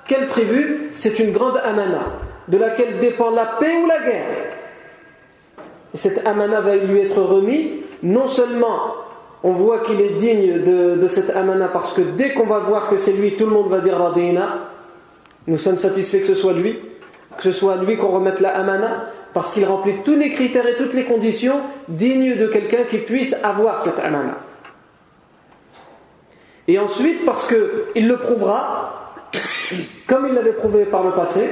Quelle 0.08 0.28
tribu? 0.28 0.90
C'est 0.94 1.20
une 1.20 1.32
grande 1.32 1.58
amana, 1.58 2.04
de 2.48 2.58
laquelle 2.58 3.00
dépend 3.00 3.32
la 3.32 3.46
paix 3.60 3.76
ou 3.84 3.88
la 3.88 4.00
guerre. 4.00 4.26
Et 5.94 5.98
cette 5.98 6.26
amana 6.26 6.62
va 6.62 6.76
lui 6.76 7.00
être 7.00 7.22
remise 7.22 7.72
non 8.04 8.28
seulement 8.28 9.05
on 9.46 9.52
voit 9.52 9.82
qu'il 9.82 10.02
est 10.02 10.16
digne 10.16 10.64
de, 10.64 11.08
cette 11.08 11.30
amana 11.30 11.68
parce 11.68 11.94
que 11.94 12.02
dès 12.02 12.32
qu'on 12.32 12.48
va 12.48 12.58
voir 12.58 12.90
que 12.90 12.98
c'est 12.98 13.12
lui, 13.12 13.34
tout 13.34 13.46
le 13.46 13.52
monde 13.52 13.70
va 13.70 13.80
dire 13.80 13.96
Radina. 13.96 14.72
Nous 15.46 15.60
sommes 15.60 15.78
satisfaits 15.78 16.22
que 16.22 16.26
ce 16.26 16.34
soit 16.34 16.54
lui, 16.54 16.80
que 17.38 17.44
ce 17.44 17.52
soit 17.52 17.76
lui 17.76 17.96
qu'on 17.96 18.08
remette 18.08 18.40
la 18.40 18.58
amana 18.58 19.12
parce 19.36 19.54
qu'il 19.54 19.64
remplit 19.66 19.98
tous 20.04 20.16
les 20.16 20.32
critères 20.32 20.66
et 20.66 20.74
toutes 20.74 20.96
les 20.96 21.04
conditions 21.04 21.58
dignes 21.88 22.36
de 22.36 22.48
quelqu'un 22.48 22.86
qui 22.90 22.98
puisse 22.98 23.36
avoir 23.44 23.82
cette 23.82 24.00
amana. 24.00 24.40
Et 26.68 26.80
ensuite 26.80 27.24
parce 27.24 27.48
qu'il 27.48 28.08
le 28.08 28.18
prouvera, 28.18 29.14
comme 30.08 30.26
il 30.28 30.34
l'avait 30.34 30.54
prouvé 30.54 30.86
par 30.86 31.04
le 31.04 31.12
passé, 31.12 31.48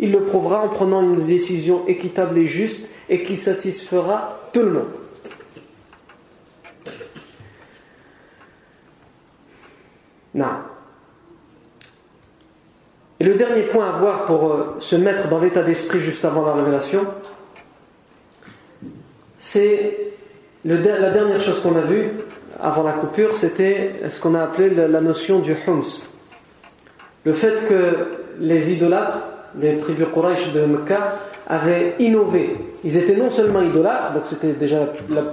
il 0.00 0.12
le 0.12 0.20
prouvera 0.20 0.62
en 0.62 0.68
prenant 0.70 1.02
une 1.02 1.26
décision 1.26 1.82
équitable 1.88 2.38
et 2.38 2.46
juste 2.46 2.86
et 3.10 3.22
qui 3.22 3.36
satisfera 3.36 4.38
tout 4.54 4.62
le 4.62 4.70
monde. 4.70 5.05
Et 13.18 13.24
le 13.24 13.34
dernier 13.34 13.62
point 13.62 13.88
à 13.88 13.92
voir 13.92 14.26
pour 14.26 14.52
euh, 14.52 14.76
se 14.78 14.96
mettre 14.96 15.28
dans 15.28 15.38
l'état 15.38 15.62
d'esprit 15.62 16.00
juste 16.00 16.24
avant 16.24 16.44
la 16.44 16.52
révélation, 16.52 17.06
c'est 19.36 20.12
la 20.64 20.76
dernière 21.10 21.40
chose 21.40 21.60
qu'on 21.60 21.76
a 21.76 21.80
vue 21.80 22.10
avant 22.60 22.82
la 22.82 22.92
coupure, 22.92 23.36
c'était 23.36 23.92
ce 24.08 24.20
qu'on 24.20 24.34
a 24.34 24.42
appelé 24.42 24.70
la 24.70 25.00
notion 25.00 25.40
du 25.40 25.54
hums. 25.66 26.06
Le 27.24 27.32
fait 27.32 27.68
que 27.68 28.08
les 28.40 28.72
idolâtres, 28.72 29.18
les 29.60 29.76
tribus 29.76 30.06
Quraysh 30.12 30.52
de 30.52 30.60
Mecca, 30.60 31.18
avaient 31.46 31.94
innové. 31.98 32.56
Ils 32.82 32.96
étaient 32.96 33.14
non 33.14 33.30
seulement 33.30 33.62
idolâtres, 33.62 34.14
donc 34.14 34.26
c'était 34.26 34.52
déjà 34.52 34.88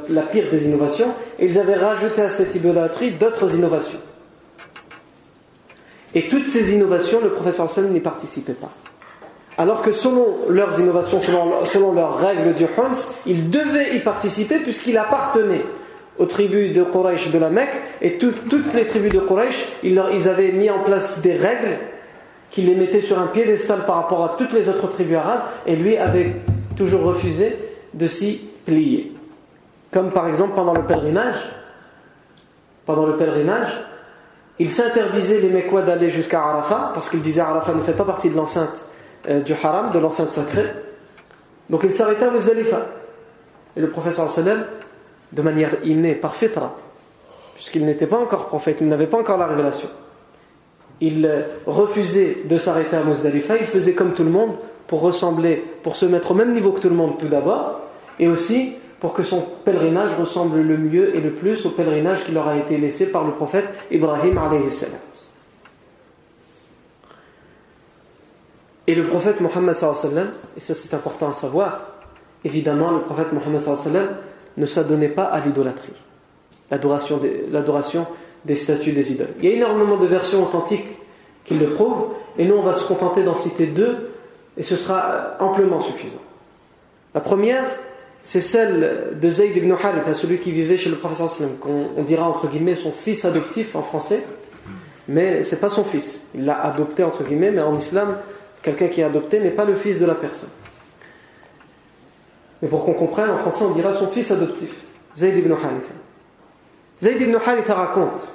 la 0.10 0.22
pire 0.22 0.50
des 0.50 0.66
innovations, 0.66 1.08
et 1.40 1.46
ils 1.46 1.58
avaient 1.58 1.76
rajouté 1.76 2.22
à 2.22 2.30
cette 2.30 2.54
idolâtrie 2.56 3.12
d'autres 3.12 3.56
innovations. 3.56 4.00
Et 6.16 6.30
toutes 6.30 6.48
ces 6.48 6.74
innovations, 6.74 7.20
le 7.22 7.30
professeur 7.30 7.66
Hassan 7.66 7.90
n'y 7.90 8.00
participait 8.00 8.54
pas. 8.54 8.72
Alors 9.58 9.82
que 9.82 9.92
selon 9.92 10.38
leurs 10.50 10.80
innovations, 10.80 11.20
selon, 11.20 11.94
leurs 11.94 12.18
règles 12.18 12.54
du 12.56 12.66
Homs, 12.66 12.96
il 13.26 13.50
devait 13.50 13.96
y 13.96 14.00
participer 14.00 14.58
puisqu'il 14.58 14.98
appartenait 14.98 15.62
aux 16.18 16.26
tribus 16.26 16.74
de 16.74 16.84
Quraysh 16.84 17.30
de 17.32 17.38
la 17.38 17.50
Mecque 17.50 17.76
et 18.02 18.18
toutes 18.18 18.74
les 18.74 18.86
tribus 18.86 19.12
de 19.12 19.20
Quraysh, 19.20 19.60
ils, 19.84 20.02
ils, 20.14 20.28
avaient 20.28 20.52
mis 20.52 20.70
en 20.70 20.80
place 20.80 21.22
des 21.22 21.34
règles 21.34 21.78
qui 22.50 22.62
les 22.62 22.76
mettaient 22.76 23.02
sur 23.02 23.20
un 23.20 23.28
piédestal 23.28 23.86
par 23.86 23.96
rapport 23.96 24.24
à 24.24 24.36
toutes 24.38 24.54
les 24.54 24.70
autres 24.70 24.88
tribus 24.88 25.18
arabes 25.18 25.44
et 25.66 25.76
lui 25.76 25.98
avait 25.98 26.36
toujours 26.76 27.04
refusé 27.04 27.56
de 27.94 28.08
s'y 28.08 28.42
plier. 28.66 29.16
Comme 29.92 30.12
par 30.12 30.28
exemple 30.28 30.54
pendant 30.56 30.74
le 30.74 30.84
pèlerinage, 30.84 31.38
pendant 32.86 33.06
le 33.06 33.18
pèlerinage, 33.18 33.78
il 34.60 34.72
s'interdisait 34.72 35.40
les 35.40 35.50
Mekwa 35.50 35.82
d'aller 35.82 36.10
jusqu'à 36.10 36.42
Arafat 36.42 36.92
parce 36.94 37.10
qu'il 37.10 37.22
disait 37.22 37.42
Arafat 37.42 37.74
ne 37.74 37.82
fait 37.82 37.94
pas 37.94 38.06
partie 38.06 38.30
de 38.30 38.36
l'enceinte 38.36 38.86
euh, 39.28 39.42
du 39.42 39.54
haram, 39.54 39.92
de 39.92 40.00
l'enceinte 40.00 40.32
sacrée. 40.32 40.70
Donc 41.70 41.82
il 41.84 41.94
s'arrêtait 41.94 42.26
à 42.26 42.32
Muzdalifa. 42.32 42.86
Et 43.76 43.82
le 43.82 43.90
professeur 43.90 44.30
sallam, 44.30 44.66
de 45.32 45.42
manière 45.42 45.72
innée, 45.84 46.14
par 46.14 46.36
fitra, 46.36 46.76
puisqu'il 47.56 47.86
n'était 47.86 48.06
pas 48.06 48.18
encore 48.18 48.46
prophète, 48.46 48.78
il 48.82 48.88
n'avait 48.88 49.08
pas 49.08 49.18
encore 49.18 49.38
la 49.38 49.48
révélation, 49.48 49.90
il 51.02 51.26
euh, 51.26 51.42
refusait 51.66 52.38
de 52.46 52.58
s'arrêter 52.58 52.96
à 52.96 53.04
Muzdalifa, 53.04 53.58
il 53.58 53.66
faisait 53.66 53.94
comme 53.94 54.14
tout 54.14 54.24
le 54.24 54.30
monde 54.30 54.52
pour 54.86 55.02
ressembler, 55.02 55.64
pour 55.82 55.96
se 55.96 56.06
mettre 56.06 56.32
au 56.32 56.34
même 56.36 56.54
niveau 56.54 56.72
que 56.72 56.82
tout 56.82 56.90
le 56.90 56.96
monde 56.96 57.18
tout 57.18 57.28
d'abord, 57.28 57.80
et 58.20 58.28
aussi 58.28 58.76
pour 59.04 59.12
que 59.12 59.22
son 59.22 59.42
pèlerinage 59.66 60.16
ressemble 60.16 60.62
le 60.62 60.78
mieux 60.78 61.14
et 61.14 61.20
le 61.20 61.32
plus 61.32 61.66
au 61.66 61.72
pèlerinage 61.72 62.24
qui 62.24 62.32
leur 62.32 62.48
a 62.48 62.56
été 62.56 62.78
laissé 62.78 63.12
par 63.12 63.26
le 63.26 63.34
prophète 63.34 63.66
Ibrahim 63.92 64.40
salam. 64.70 64.96
Et 68.88 68.96
le 68.96 69.06
prophète 69.06 69.42
Mohammed 69.42 69.76
et 70.56 70.60
ça 70.62 70.74
c'est 70.74 70.94
important 70.94 71.28
à 71.28 71.34
savoir, 71.34 71.82
évidemment 72.46 72.92
le 72.92 73.02
prophète 73.02 73.34
Mohammed 73.34 73.62
ne 74.56 74.66
s'adonnait 74.66 75.10
pas 75.10 75.26
à 75.26 75.42
l'idolâtrie, 75.42 76.02
l'adoration 76.72 77.18
des, 77.18 77.44
l'adoration 77.52 78.08
des 78.46 78.56
statues 78.56 78.94
des 78.94 79.12
idoles. 79.12 79.34
Il 79.40 79.50
y 79.50 79.52
a 79.52 79.56
énormément 79.58 79.98
de 79.98 80.06
versions 80.06 80.42
authentiques 80.42 80.88
qui 81.44 81.56
le 81.56 81.66
prouvent, 81.66 82.14
et 82.38 82.46
nous 82.46 82.56
on 82.56 82.62
va 82.62 82.72
se 82.72 82.86
contenter 82.86 83.24
d'en 83.24 83.36
citer 83.36 83.66
deux, 83.66 84.12
et 84.56 84.64
ce 84.64 84.78
sera 84.78 85.36
amplement 85.42 85.82
suffisant. 85.82 86.22
La 87.14 87.20
première, 87.20 87.66
c'est 88.24 88.42
celle 88.42 89.18
de 89.20 89.30
Zayd 89.30 89.56
ibn 89.56 89.72
Haritha, 89.72 90.14
celui 90.14 90.40
qui 90.40 90.52
vivait 90.52 90.78
chez 90.78 90.90
le 90.90 90.96
prophète 90.96 91.60
qu'on 91.60 91.90
on 91.96 92.04
dira 92.04 92.28
entre 92.28 92.48
guillemets 92.48 92.76
son 92.76 92.92
fils 92.92 93.26
adoptif 93.26 93.76
en 93.76 93.84
français, 93.84 94.24
mais 95.08 95.44
c'est 95.44 95.60
pas 95.60 95.70
son 95.70 95.84
fils. 95.84 96.22
Il 96.34 96.46
l'a 96.46 96.60
adopté 96.60 97.04
entre 97.04 97.24
guillemets, 97.24 97.52
mais 97.52 97.62
en 97.62 97.78
islam, 97.78 98.16
Quelqu'un 98.64 98.88
qui 98.88 99.02
est 99.02 99.04
adopté 99.04 99.42
n'est 99.42 99.52
pas 99.52 99.66
le 99.66 99.76
fils 99.76 100.00
de 100.00 100.06
la 100.06 100.16
personne. 100.16 100.50
Mais 102.62 102.70
pour 102.70 102.86
qu'on 102.86 102.94
comprenne, 102.94 103.30
en 103.30 103.36
français, 103.36 103.66
on 103.66 103.72
dira 103.72 103.92
son 103.92 104.08
fils 104.08 104.32
adoptif, 104.32 104.86
Zayd 105.18 105.36
ibn 105.36 105.52
Haritha. 105.52 105.92
Zayd 107.00 107.22
ibn 107.22 107.36
raconte 107.36 108.28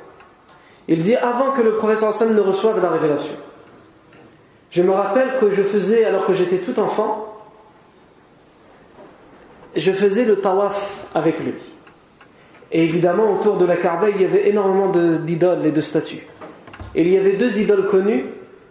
il 0.90 1.03
dit 1.03 1.16
avant 1.16 1.53
que 1.53 1.61
le 1.61 1.77
professeur 1.77 2.09
Hassan 2.09 2.35
ne 2.35 2.40
reçoive 2.40 2.81
la 2.81 2.88
révélation. 2.88 3.35
Je 4.70 4.83
me 4.83 4.90
rappelle 4.90 5.37
que 5.37 5.51
je 5.51 5.62
faisais, 5.62 6.05
alors 6.05 6.24
que 6.24 6.33
j'étais 6.33 6.59
tout 6.59 6.81
enfant, 6.81 7.27
je 9.78 9.92
faisais 9.92 10.24
le 10.24 10.36
tawaf 10.36 11.06
avec 11.14 11.38
lui. 11.40 11.52
Et 12.70 12.84
évidemment, 12.84 13.32
autour 13.32 13.56
de 13.56 13.64
la 13.64 13.76
Kaaba, 13.76 14.10
il 14.10 14.20
y 14.20 14.24
avait 14.24 14.48
énormément 14.48 14.90
d'idoles 14.90 15.64
et 15.64 15.72
de 15.72 15.80
statues. 15.80 16.26
Et 16.94 17.02
il 17.02 17.08
y 17.08 17.16
avait 17.16 17.36
deux 17.36 17.58
idoles 17.58 17.86
connues. 17.86 18.24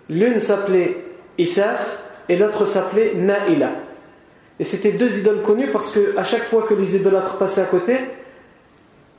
L'une 0.10 0.40
s'appelait 0.40 0.98
Isaf 1.38 1.98
et 2.30 2.38
l'autre 2.38 2.66
s'appelait 2.66 3.14
Naïla. 3.16 3.72
Et 4.60 4.64
c'était 4.64 4.92
deux 4.92 5.18
idoles 5.18 5.42
connues 5.42 5.68
parce 5.68 5.92
que 5.92 6.18
à 6.18 6.24
chaque 6.24 6.44
fois 6.44 6.64
que 6.64 6.74
les 6.74 6.96
idolâtres 6.96 7.38
passaient 7.38 7.62
à 7.62 7.66
côté, 7.66 7.98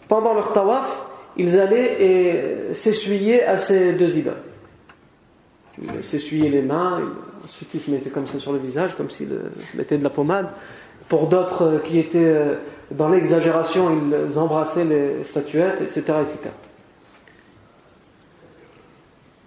pendant 0.09 0.35
leur 0.35 0.53
tawaf, 0.53 1.03
ils 1.37 1.59
allaient 1.59 2.73
s'essuyer 2.73 3.45
à 3.45 3.57
ces 3.57 3.93
deux 3.93 4.17
idoles. 4.17 4.43
Ils 5.81 6.03
s'essuyaient 6.03 6.51
les 6.51 6.63
mains, 6.63 7.03
ensuite 7.45 7.73
ils 7.75 7.81
se 7.81 7.91
mettaient 7.91 8.11
comme 8.11 8.27
ça 8.27 8.39
sur 8.41 8.53
le 8.53 8.59
visage, 8.59 8.97
comme 8.97 9.11
s'ils 9.11 9.29
mettaient 9.77 9.99
de 9.99 10.03
la 10.03 10.11
pommade. 10.11 10.49
Pour 11.09 11.27
d'autres 11.27 11.81
qui 11.85 11.99
étaient 11.99 12.19
euh, 12.19 12.55
dans 12.91 13.09
l'exagération, 13.09 13.91
ils 13.91 14.39
embrassaient 14.39 14.85
les 14.85 15.23
statuettes, 15.25 15.81
etc. 15.81 16.03
etc. 16.23 16.39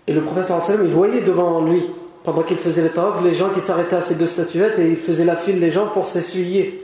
Et 0.08 0.14
le 0.14 0.22
professeur 0.22 0.60
il 0.84 0.90
voyait 0.90 1.22
devant 1.22 1.64
lui 1.64 1.90
pendant 2.24 2.44
qu'il 2.44 2.58
faisait 2.58 2.84
le 2.84 2.90
tawaf, 2.90 3.24
les 3.24 3.34
gens 3.34 3.50
qui 3.50 3.62
s'arrêtaient 3.62 3.96
à 3.96 4.02
ces 4.02 4.16
deux 4.16 4.28
statuettes 4.28 4.78
et 4.78 4.90
il 4.90 4.98
faisait 4.98 5.26
la 5.26 5.36
file 5.36 5.60
des 5.60 5.72
gens 5.72 5.88
pour 5.88 6.08
s'essuyer, 6.08 6.84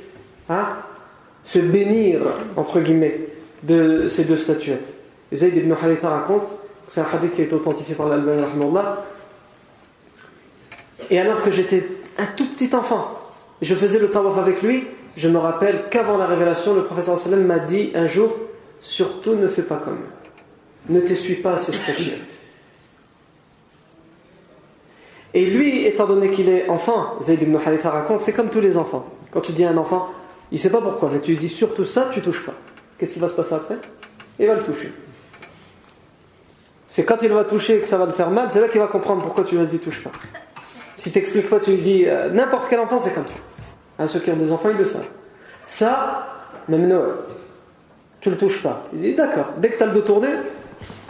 hein, 0.49 0.69
se 1.43 1.59
bénir, 1.59 2.21
entre 2.55 2.79
guillemets, 2.79 3.19
de 3.63 4.07
ces 4.07 4.23
deux 4.23 4.37
statuettes. 4.37 4.93
Et 5.31 5.35
Zayd 5.35 5.55
ibn 5.57 5.71
Haritha 5.73 6.09
raconte, 6.09 6.47
c'est 6.87 7.01
un 7.01 7.07
hadith 7.11 7.35
qui 7.35 7.41
a 7.41 7.43
été 7.43 7.53
authentifié 7.53 7.95
par 7.95 8.07
l'Albani 8.07 8.43
Et 11.09 11.19
alors 11.19 11.41
que 11.41 11.51
j'étais 11.51 11.85
un 12.17 12.25
tout 12.35 12.47
petit 12.47 12.73
enfant, 12.75 13.11
je 13.61 13.75
faisais 13.75 13.99
le 13.99 14.09
tawaf 14.09 14.37
avec 14.37 14.61
lui, 14.61 14.87
je 15.15 15.27
me 15.27 15.37
rappelle 15.37 15.89
qu'avant 15.89 16.17
la 16.17 16.27
révélation, 16.27 16.73
le 16.75 16.83
professeur 16.83 17.17
sallam 17.17 17.43
m'a 17.43 17.59
dit 17.59 17.91
un 17.95 18.05
jour, 18.05 18.35
surtout 18.81 19.35
ne 19.35 19.47
fais 19.47 19.63
pas 19.63 19.77
comme 19.77 19.99
ne 20.89 21.01
t'essuie 21.01 21.35
pas 21.35 21.53
à 21.53 21.57
ces 21.57 21.71
statuettes. 21.71 22.21
Et 25.33 25.45
lui, 25.45 25.85
étant 25.85 26.07
donné 26.07 26.31
qu'il 26.31 26.49
est 26.49 26.69
enfant, 26.69 27.15
Zayd 27.21 27.41
ibn 27.41 27.57
Halifa 27.63 27.89
raconte, 27.89 28.21
c'est 28.21 28.33
comme 28.33 28.49
tous 28.49 28.61
les 28.61 28.77
enfants. 28.77 29.05
Quand 29.31 29.41
tu 29.41 29.51
dis 29.51 29.65
à 29.65 29.69
un 29.69 29.77
enfant, 29.77 30.09
il 30.51 30.55
ne 30.55 30.59
sait 30.59 30.69
pas 30.69 30.81
pourquoi, 30.81 31.09
mais 31.11 31.19
tu 31.19 31.31
lui 31.31 31.37
dis 31.37 31.49
surtout 31.49 31.85
ça, 31.85 32.09
tu 32.13 32.21
touches 32.21 32.45
pas. 32.45 32.53
Qu'est-ce 32.97 33.13
qui 33.13 33.19
va 33.19 33.27
se 33.27 33.33
passer 33.33 33.53
après? 33.53 33.77
Il 34.39 34.47
va 34.47 34.55
le 34.55 34.63
toucher. 34.63 34.91
C'est 36.87 37.03
quand 37.03 37.17
il 37.21 37.29
va 37.29 37.43
toucher 37.43 37.79
que 37.79 37.87
ça 37.87 37.97
va 37.97 38.05
le 38.05 38.13
faire 38.13 38.31
mal, 38.31 38.49
c'est 38.49 38.61
là 38.61 38.69
qu'il 38.69 38.79
va 38.79 38.87
comprendre 38.87 39.21
pourquoi 39.21 39.43
tu 39.43 39.57
lui 39.57 39.65
dis 39.67 39.79
touche 39.79 40.01
pas. 40.01 40.11
Si 40.97 41.11
tu 41.11 41.19
n'expliques 41.19 41.47
pas, 41.47 41.59
tu 41.59 41.69
lui 41.69 41.77
dis 41.77 42.05
euh, 42.07 42.31
n'importe 42.31 42.65
quel 42.71 42.79
enfant, 42.79 42.99
c'est 42.99 43.13
comme 43.13 43.27
ça. 43.27 43.35
Hein, 43.99 44.07
ceux 44.07 44.19
qui 44.19 44.31
ont 44.31 44.35
des 44.35 44.51
enfants, 44.51 44.69
ils 44.71 44.77
le 44.77 44.83
savent. 44.83 45.05
Ça, 45.67 46.27
même 46.67 46.87
Noël, 46.87 47.11
tu 48.19 48.31
le 48.31 48.35
touches 48.37 48.63
pas. 48.63 48.87
Il 48.93 49.01
dit 49.01 49.13
d'accord, 49.13 49.53
dès 49.59 49.69
que 49.69 49.77
tu 49.77 49.83
as 49.83 49.85
le 49.85 49.91
dos 49.91 50.01
tourné, 50.01 50.29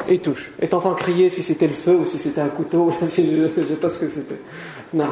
il 0.09 0.19
touche. 0.19 0.51
Et 0.61 0.67
t'entends 0.67 0.93
crier 0.93 1.29
si 1.29 1.41
c'était 1.41 1.67
le 1.67 1.73
feu 1.73 1.95
ou 1.95 2.03
si 2.03 2.17
c'était 2.17 2.41
un 2.41 2.49
couteau, 2.49 2.91
si 3.05 3.31
je 3.31 3.61
ne 3.61 3.65
sais 3.65 3.75
pas 3.75 3.87
ce 3.87 3.97
que 3.97 4.09
c'était. 4.09 4.41
Non. 4.93 5.07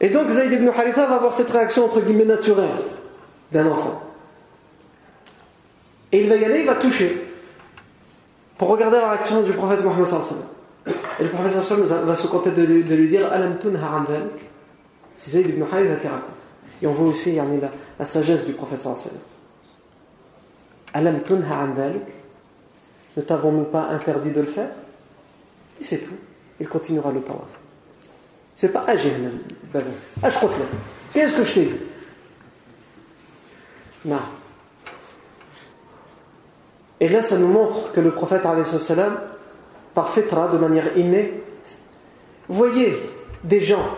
Et 0.00 0.08
donc 0.08 0.30
Zayd 0.30 0.50
ibn 0.50 0.68
Haritha 0.68 1.04
va 1.04 1.16
avoir 1.16 1.34
cette 1.34 1.50
réaction 1.50 1.84
entre 1.84 2.00
guillemets 2.00 2.24
naturelle 2.24 2.70
d'un 3.52 3.66
enfant. 3.66 4.00
Et 6.12 6.22
il 6.22 6.30
va 6.30 6.36
y 6.36 6.46
aller, 6.46 6.60
il 6.60 6.66
va 6.66 6.76
toucher. 6.76 7.28
Pour 8.56 8.68
regarder 8.68 8.96
la 8.96 9.10
réaction 9.10 9.42
du 9.42 9.52
prophète 9.52 9.84
Mohammed 9.84 10.06
Et 10.86 11.22
le 11.22 11.28
prophète 11.28 11.62
sallallahu 11.62 12.06
va 12.06 12.14
se 12.14 12.26
contenter 12.26 12.50
de 12.50 12.62
lui, 12.62 12.84
de 12.84 12.94
lui 12.94 13.08
dire 13.08 13.30
Alam 13.30 13.56
C'est 15.12 15.30
Zayd 15.30 15.48
ibn 15.48 15.62
Haritha 15.70 15.96
qui 15.96 16.08
raconte. 16.08 16.30
Et 16.82 16.86
on 16.86 16.92
voit 16.92 17.08
aussi 17.08 17.36
la, 17.36 17.44
la 17.98 18.06
sagesse 18.06 18.44
du 18.44 18.52
prophète 18.52 18.78
sallallahu 18.78 19.04
Alam 20.94 21.20
tunha 21.22 21.66
ne 23.16 23.22
t'avons-nous 23.22 23.64
pas 23.64 23.88
interdit 23.90 24.30
de 24.30 24.40
le 24.40 24.46
faire? 24.46 24.70
Et 25.80 25.84
c'est 25.84 25.98
tout. 25.98 26.14
Il 26.60 26.68
continuera 26.68 27.10
le 27.10 27.20
tawaf. 27.22 27.58
C'est 28.54 28.68
pas 28.68 28.84
agir 28.86 29.12
ben, 29.72 29.82
ben. 29.82 30.30
je 30.30 30.36
crois 30.36 30.50
Qu'est-ce 31.12 31.34
que 31.34 31.44
je 31.44 31.52
t'ai 31.52 31.64
dit? 31.64 31.80
Non. 34.04 34.16
Et 37.00 37.08
là, 37.08 37.22
ça 37.22 37.38
nous 37.38 37.46
montre 37.46 37.92
que 37.92 38.00
le 38.00 38.12
prophète, 38.12 38.42
salam, 38.78 39.18
par 39.94 40.10
fitra, 40.10 40.48
de 40.48 40.58
manière 40.58 40.96
innée, 40.96 41.34
voyez 42.48 42.94
des 43.44 43.60
gens 43.60 43.96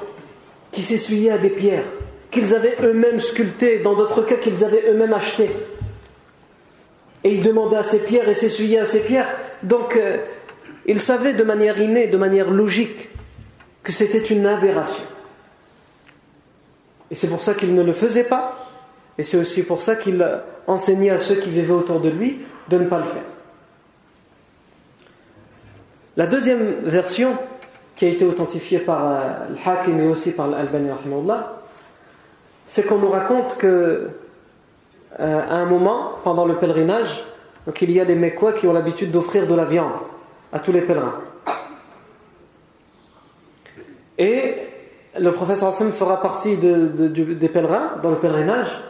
qui 0.71 0.83
s'essuyaient 0.83 1.31
à 1.31 1.39
des 1.39 1.51
pierres, 1.51 1.85
qu'ils 2.31 2.55
avaient 2.55 2.77
eux-mêmes 2.83 3.21
sculptées, 3.21 3.81
dans 3.81 3.95
d'autres 3.95 4.23
cas 4.23 4.37
qu'ils 4.37 4.65
avaient 4.65 4.85
eux-mêmes 4.89 5.13
achetées 5.13 5.51
et 7.25 7.35
il 7.35 7.43
demandait 7.43 7.77
à 7.77 7.83
ses 7.83 8.01
pierres 8.01 8.29
et 8.29 8.35
s'essuyait 8.35 8.81
à 8.81 8.85
ses 8.85 9.01
pierres. 9.01 9.29
Donc, 9.63 9.97
euh, 9.97 10.19
il 10.87 11.01
savait 11.01 11.35
de 11.35 11.45
manière 11.45 11.81
innée, 11.81 12.09
de 12.09 12.17
manière 12.17 12.51
logique, 12.51 13.11
que 13.83 13.93
c'était 13.93 14.23
une 14.23 14.47
aberration. 14.47 15.05
Et 17.11 17.15
c'est 17.15 17.29
pour 17.29 17.41
ça 17.41 17.55
qu'il 17.55 17.75
ne 17.75 17.83
le 17.83 17.93
faisait 17.93 18.25
pas. 18.25 18.69
Et 19.19 19.23
c'est 19.23 19.37
aussi 19.37 19.63
pour 19.63 19.83
ça 19.83 19.95
qu'il 19.95 20.27
enseignait 20.67 21.11
à 21.11 21.19
ceux 21.19 21.37
qui 21.37 21.51
vivaient 21.51 21.73
autour 21.73 22.01
de 22.01 22.09
lui 22.09 22.41
de 22.69 22.79
ne 22.79 22.87
pas 22.87 22.99
le 22.99 23.05
faire. 23.05 23.23
La 26.17 26.27
deuxième 26.27 26.75
version, 26.83 27.37
qui 27.97 28.05
a 28.05 28.09
été 28.09 28.27
authentifiée 28.27 28.81
par 28.81 29.07
euh, 29.07 29.47
Al-Hakim 29.65 29.99
et 29.99 30.07
aussi 30.07 30.33
par 30.33 30.47
Al-Albani, 30.47 30.91
c'est 32.67 32.83
qu'on 32.83 32.99
nous 32.99 33.09
raconte 33.09 33.57
que 33.57 34.09
euh, 35.21 35.41
à 35.49 35.55
un 35.55 35.65
moment, 35.65 36.13
pendant 36.23 36.45
le 36.45 36.57
pèlerinage, 36.57 37.25
donc 37.67 37.81
il 37.81 37.91
y 37.91 37.99
a 37.99 38.05
des 38.05 38.15
Mekwa 38.15 38.53
qui 38.53 38.67
ont 38.67 38.75
l'habitude 38.75 39.11
d'offrir 39.11 39.47
de 39.47 39.55
la 39.55 39.65
viande 39.65 39.93
à 40.53 40.59
tous 40.59 40.73
les 40.73 40.83
pèlerins. 40.83 41.21
Et 44.19 44.57
le 45.19 45.33
professeur 45.33 45.69
Hassan 45.71 45.93
fera 45.93 46.21
partie 46.21 46.57
des 46.57 47.49
pèlerins 47.49 47.93
dans 48.03 48.11
le 48.11 48.17
pèlerinage 48.17 48.81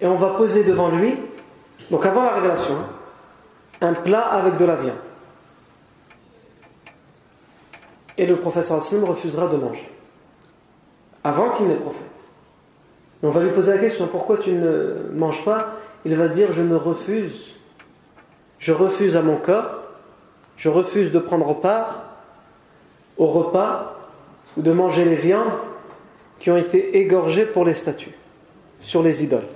et 0.00 0.06
on 0.06 0.16
va 0.16 0.30
poser 0.30 0.64
devant 0.64 0.88
lui, 0.88 1.14
donc 1.90 2.06
avant 2.06 2.22
la 2.22 2.32
révélation, 2.32 2.74
un 3.82 3.92
plat 3.92 4.26
avec 4.28 4.56
de 4.56 4.64
la 4.64 4.76
viande. 4.76 4.94
Et 8.16 8.26
le 8.26 8.36
professeur 8.36 8.76
Hassan 8.76 9.02
refusera 9.04 9.48
de 9.48 9.56
manger 9.56 9.88
avant 11.24 11.50
qu'il 11.50 11.66
n'ait 11.66 11.74
prophète. 11.74 12.02
on 13.22 13.30
va 13.30 13.42
lui 13.42 13.50
poser 13.50 13.72
la 13.72 13.78
question 13.78 14.06
pourquoi 14.06 14.36
tu 14.36 14.52
ne 14.52 15.10
manges 15.14 15.42
pas? 15.42 15.72
Il 16.04 16.14
va 16.14 16.28
dire 16.28 16.52
je 16.52 16.60
me 16.60 16.76
refuse, 16.76 17.54
je 18.58 18.72
refuse 18.72 19.16
à 19.16 19.22
mon 19.22 19.36
corps, 19.36 19.82
je 20.58 20.68
refuse 20.68 21.10
de 21.10 21.18
prendre 21.18 21.54
part 21.54 22.04
au 23.16 23.26
repas 23.26 23.96
ou 24.56 24.62
de 24.62 24.70
manger 24.70 25.04
les 25.04 25.16
viandes 25.16 25.58
qui 26.38 26.50
ont 26.50 26.56
été 26.56 26.98
égorgées 26.98 27.46
pour 27.46 27.64
les 27.64 27.74
statues, 27.74 28.14
sur 28.80 29.02
les 29.02 29.24
idoles. 29.24 29.48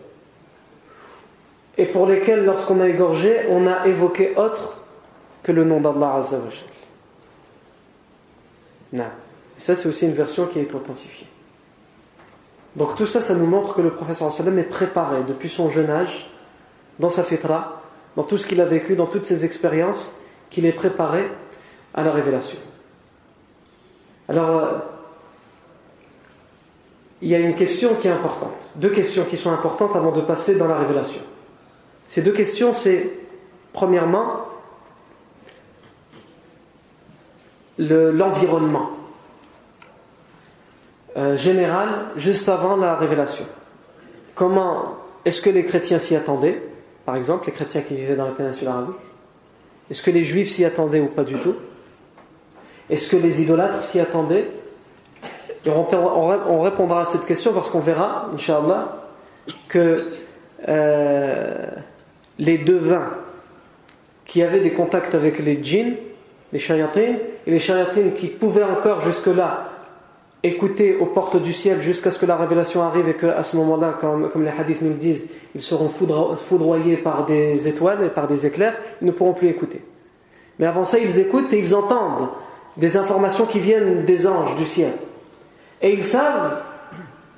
Et 1.76 1.86
pour 1.86 2.06
lesquelles, 2.06 2.44
lorsqu'on 2.44 2.80
a 2.80 2.88
égorgé, 2.88 3.40
on 3.50 3.66
a 3.66 3.86
évoqué 3.86 4.34
autre 4.36 4.78
que 5.42 5.52
le 5.52 5.64
nom 5.64 5.80
d'Allah 5.80 6.14
Azzawajal. 6.14 6.67
Non. 8.92 9.10
Ça, 9.56 9.74
c'est 9.74 9.88
aussi 9.88 10.06
une 10.06 10.12
version 10.12 10.46
qui 10.46 10.58
est 10.58 10.74
authentifiée. 10.74 11.26
Donc 12.76 12.96
tout 12.96 13.06
ça, 13.06 13.20
ça 13.20 13.34
nous 13.34 13.46
montre 13.46 13.74
que 13.74 13.80
le 13.80 13.90
professeur 13.90 14.30
sallam 14.30 14.58
est 14.58 14.62
préparé 14.62 15.22
depuis 15.26 15.48
son 15.48 15.68
jeune 15.68 15.90
âge, 15.90 16.30
dans 16.98 17.08
sa 17.08 17.22
fitra, 17.22 17.82
dans 18.16 18.22
tout 18.22 18.38
ce 18.38 18.46
qu'il 18.46 18.60
a 18.60 18.64
vécu, 18.64 18.96
dans 18.96 19.06
toutes 19.06 19.24
ses 19.24 19.44
expériences, 19.44 20.12
qu'il 20.50 20.66
est 20.66 20.72
préparé 20.72 21.28
à 21.94 22.02
la 22.02 22.12
révélation. 22.12 22.58
Alors, 24.28 24.58
euh, 24.58 24.78
il 27.22 27.28
y 27.28 27.34
a 27.34 27.38
une 27.38 27.54
question 27.54 27.94
qui 27.94 28.06
est 28.06 28.12
importante, 28.12 28.54
deux 28.76 28.90
questions 28.90 29.24
qui 29.24 29.36
sont 29.36 29.50
importantes 29.50 29.96
avant 29.96 30.12
de 30.12 30.20
passer 30.20 30.54
dans 30.54 30.68
la 30.68 30.76
révélation. 30.76 31.20
Ces 32.06 32.22
deux 32.22 32.32
questions, 32.32 32.72
c'est 32.72 33.10
premièrement 33.72 34.47
l'environnement 37.78 38.90
euh, 41.16 41.36
général 41.36 41.88
juste 42.16 42.48
avant 42.48 42.76
la 42.76 42.96
révélation. 42.96 43.44
Comment 44.34 44.96
est-ce 45.24 45.42
que 45.42 45.50
les 45.50 45.64
chrétiens 45.64 45.98
s'y 45.98 46.14
attendaient 46.14 46.62
Par 47.04 47.16
exemple, 47.16 47.46
les 47.46 47.52
chrétiens 47.52 47.80
qui 47.80 47.94
vivaient 47.94 48.16
dans 48.16 48.26
la 48.26 48.32
péninsule 48.32 48.68
arabique? 48.68 48.94
Est-ce 49.90 50.02
que 50.02 50.10
les 50.10 50.22
juifs 50.22 50.50
s'y 50.50 50.64
attendaient 50.64 51.00
ou 51.00 51.06
pas 51.06 51.24
du 51.24 51.34
tout? 51.34 51.56
Est-ce 52.90 53.08
que 53.08 53.16
les 53.16 53.42
idolâtres 53.42 53.82
s'y 53.82 54.00
attendaient? 54.00 54.48
On, 55.66 56.60
répondra 56.60 57.02
à 57.02 57.04
cette 57.04 57.26
question 57.26 57.52
parce 57.52 57.68
qu'on 57.68 57.80
verra, 57.80 58.30
Inch'Allah, 58.34 59.08
que 59.68 60.06
euh, 60.68 61.66
les 62.38 62.58
devins 62.58 63.10
qui 64.24 64.42
avaient 64.42 64.60
des 64.60 64.72
contacts 64.72 65.14
avec 65.14 65.38
les 65.38 65.62
djinns, 65.62 65.96
les 66.52 66.58
shayatines, 66.58 67.18
et 67.46 67.50
les 67.50 67.58
shayatines 67.58 68.12
qui 68.12 68.28
pouvaient 68.28 68.64
encore 68.64 69.00
jusque-là 69.00 69.70
écouter 70.42 70.96
aux 71.00 71.06
portes 71.06 71.36
du 71.36 71.52
ciel 71.52 71.80
jusqu'à 71.80 72.10
ce 72.10 72.18
que 72.18 72.26
la 72.26 72.36
révélation 72.36 72.82
arrive 72.82 73.08
et 73.08 73.14
qu'à 73.14 73.42
ce 73.42 73.56
moment-là, 73.56 73.98
comme, 74.00 74.30
les 74.36 74.50
hadiths 74.50 74.82
nous 74.82 74.90
le 74.90 74.96
disent, 74.96 75.26
ils 75.54 75.60
seront 75.60 75.88
foudroyés 75.88 76.96
par 76.96 77.26
des 77.26 77.66
étoiles 77.66 78.04
et 78.04 78.08
par 78.08 78.28
des 78.28 78.46
éclairs, 78.46 78.76
ils 79.02 79.06
ne 79.06 79.12
pourront 79.12 79.34
plus 79.34 79.48
écouter. 79.48 79.82
Mais 80.58 80.66
avant 80.66 80.84
ça, 80.84 80.98
ils 80.98 81.18
écoutent 81.18 81.52
et 81.52 81.58
ils 81.58 81.74
entendent 81.74 82.28
des 82.76 82.96
informations 82.96 83.46
qui 83.46 83.58
viennent 83.58 84.04
des 84.04 84.26
anges 84.26 84.54
du 84.54 84.64
ciel. 84.64 84.92
Et 85.82 85.92
ils 85.92 86.04
savent 86.04 86.62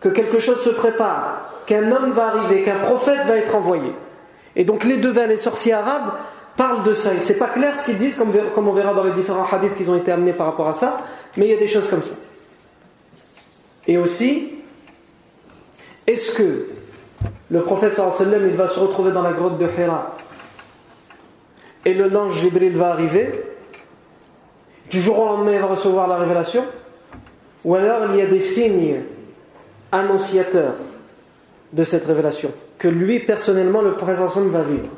que 0.00 0.08
quelque 0.08 0.38
chose 0.38 0.60
se 0.60 0.70
prépare, 0.70 1.50
qu'un 1.66 1.90
homme 1.92 2.12
va 2.12 2.28
arriver, 2.28 2.62
qu'un 2.62 2.78
prophète 2.78 3.24
va 3.26 3.36
être 3.36 3.54
envoyé. 3.54 3.92
Et 4.56 4.64
donc 4.64 4.84
les 4.84 4.96
devins, 4.96 5.26
les 5.26 5.36
sorciers 5.36 5.72
arabes, 5.72 6.12
parlent 6.56 6.82
de 6.82 6.94
ça. 6.94 7.10
C'est 7.22 7.38
pas 7.38 7.48
clair 7.48 7.76
ce 7.76 7.84
qu'ils 7.84 7.96
disent, 7.96 8.16
comme, 8.16 8.68
on 8.68 8.72
verra 8.72 8.94
dans 8.94 9.04
les 9.04 9.12
différents 9.12 9.44
hadiths 9.44 9.74
qui 9.74 9.88
ont 9.88 9.96
été 9.96 10.12
amenés 10.12 10.32
par 10.32 10.46
rapport 10.46 10.68
à 10.68 10.74
ça, 10.74 10.98
mais 11.36 11.46
il 11.46 11.50
y 11.50 11.54
a 11.54 11.58
des 11.58 11.68
choses 11.68 11.88
comme 11.88 12.02
ça. 12.02 12.14
Et 13.86 13.96
aussi, 13.96 14.52
est-ce 16.06 16.32
que 16.32 16.66
le 17.50 17.60
prophète 17.62 17.92
sallam 17.92 18.46
il 18.46 18.56
va 18.56 18.68
se 18.68 18.78
retrouver 18.78 19.10
dans 19.10 19.22
la 19.22 19.32
grotte 19.32 19.58
de 19.58 19.66
Hira 19.66 20.16
et 21.84 21.94
le 21.94 22.08
l'ange 22.08 22.38
Jibril 22.38 22.76
va 22.76 22.90
arriver? 22.90 23.32
Du 24.90 25.00
jour 25.00 25.18
au 25.18 25.24
lendemain, 25.26 25.52
il 25.52 25.60
va 25.60 25.66
recevoir 25.66 26.08
la 26.08 26.16
révélation? 26.16 26.64
Ou 27.64 27.74
alors 27.74 28.10
il 28.10 28.16
y 28.16 28.22
a 28.22 28.26
des 28.26 28.40
signes 28.40 29.00
annonciateurs 29.92 30.74
de 31.72 31.84
cette 31.84 32.04
révélation 32.04 32.50
que 32.78 32.88
lui, 32.88 33.20
personnellement, 33.20 33.82
le 33.82 33.92
prophète 33.92 34.16
sallam 34.16 34.50
va 34.50 34.62
vivre? 34.62 34.88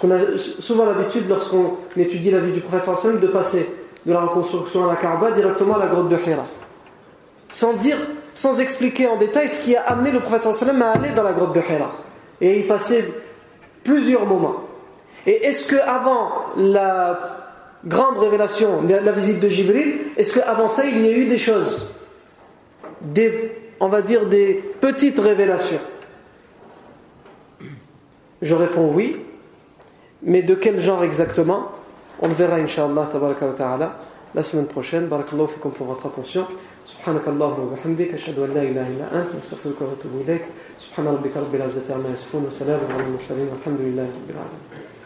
Qu'on 0.00 0.10
a 0.10 0.18
souvent 0.60 0.84
l'habitude, 0.84 1.28
lorsqu'on 1.28 1.76
étudie 1.96 2.30
la 2.30 2.38
vie 2.38 2.52
du 2.52 2.60
prophète 2.60 2.94
sallam, 2.94 3.18
de 3.18 3.26
passer 3.26 3.68
de 4.06 4.12
la 4.12 4.20
reconstruction 4.20 4.88
à 4.88 4.92
la 4.92 4.96
Kaaba 4.96 5.32
directement 5.32 5.74
à 5.74 5.78
la 5.78 5.86
grotte 5.86 6.08
de 6.08 6.16
Hira. 6.16 6.46
Sans 7.50 7.72
dire, 7.72 7.98
sans 8.32 8.60
expliquer 8.60 9.08
en 9.08 9.16
détail 9.16 9.48
ce 9.48 9.60
qui 9.60 9.74
a 9.74 9.82
amené 9.82 10.10
le 10.10 10.20
prophète 10.20 10.52
sallam 10.54 10.80
à 10.82 10.92
aller 10.92 11.10
dans 11.10 11.24
la 11.24 11.32
grotte 11.32 11.54
de 11.54 11.60
Hira. 11.60 11.90
Et 12.40 12.60
y 12.60 12.62
passer 12.62 13.04
plusieurs 13.82 14.24
moments. 14.24 14.68
Et 15.26 15.44
est-ce 15.46 15.64
que 15.64 15.76
avant 15.76 16.30
la 16.56 17.18
grande 17.84 18.18
révélation, 18.18 18.82
la 18.88 19.12
visite 19.12 19.40
de 19.40 19.48
Jibril, 19.48 19.98
est-ce 20.16 20.32
qu'avant 20.32 20.68
ça, 20.68 20.84
il 20.84 21.04
y 21.04 21.08
a 21.08 21.12
eu 21.12 21.26
des 21.26 21.38
choses? 21.38 21.90
Des, 23.00 23.52
On 23.80 23.88
va 23.88 24.02
dire 24.02 24.26
des 24.26 24.54
petites 24.80 25.18
révélations 25.18 25.80
Je 28.42 28.54
réponds 28.54 28.90
oui, 28.92 29.20
mais 30.21 30.41
de 30.41 30.55
quel 30.55 30.79
genre 30.79 31.03
exactement 31.03 31.71
On 32.21 32.27
le 32.27 32.33
verra, 32.33 32.55
Inch'Allah, 32.55 33.09
ta'ala, 33.57 33.99
la 34.33 34.43
semaine 34.43 34.67
prochaine. 34.67 35.07
Barakallahu 35.07 35.47
fikum 35.47 35.71
pour 35.71 35.87
votre 35.87 36.05
attention. 36.05 36.45
سبحانك 36.85 37.27
اللهم 37.27 37.59
وبحمدك 37.59 38.13
أشهد 38.13 38.39
أن 38.39 38.53
لا 38.53 38.61
إله 38.61 38.87
إلا 38.87 39.05
أنت 39.15 39.35
نستغفرك 39.37 39.81
ونتوب 39.81 40.21
إليك 40.27 40.41
سبحان 40.79 41.07
ربك 41.07 41.37
رب 41.37 41.55
العزة 41.55 41.93
عما 41.93 42.09
يصفون 42.13 42.43
وسلام 42.45 42.79
على 42.91 43.03
المرسلين 43.03 43.47
والحمد 43.47 43.81
لله 43.81 44.03
رب 44.03 44.29
العالمين 44.29 44.96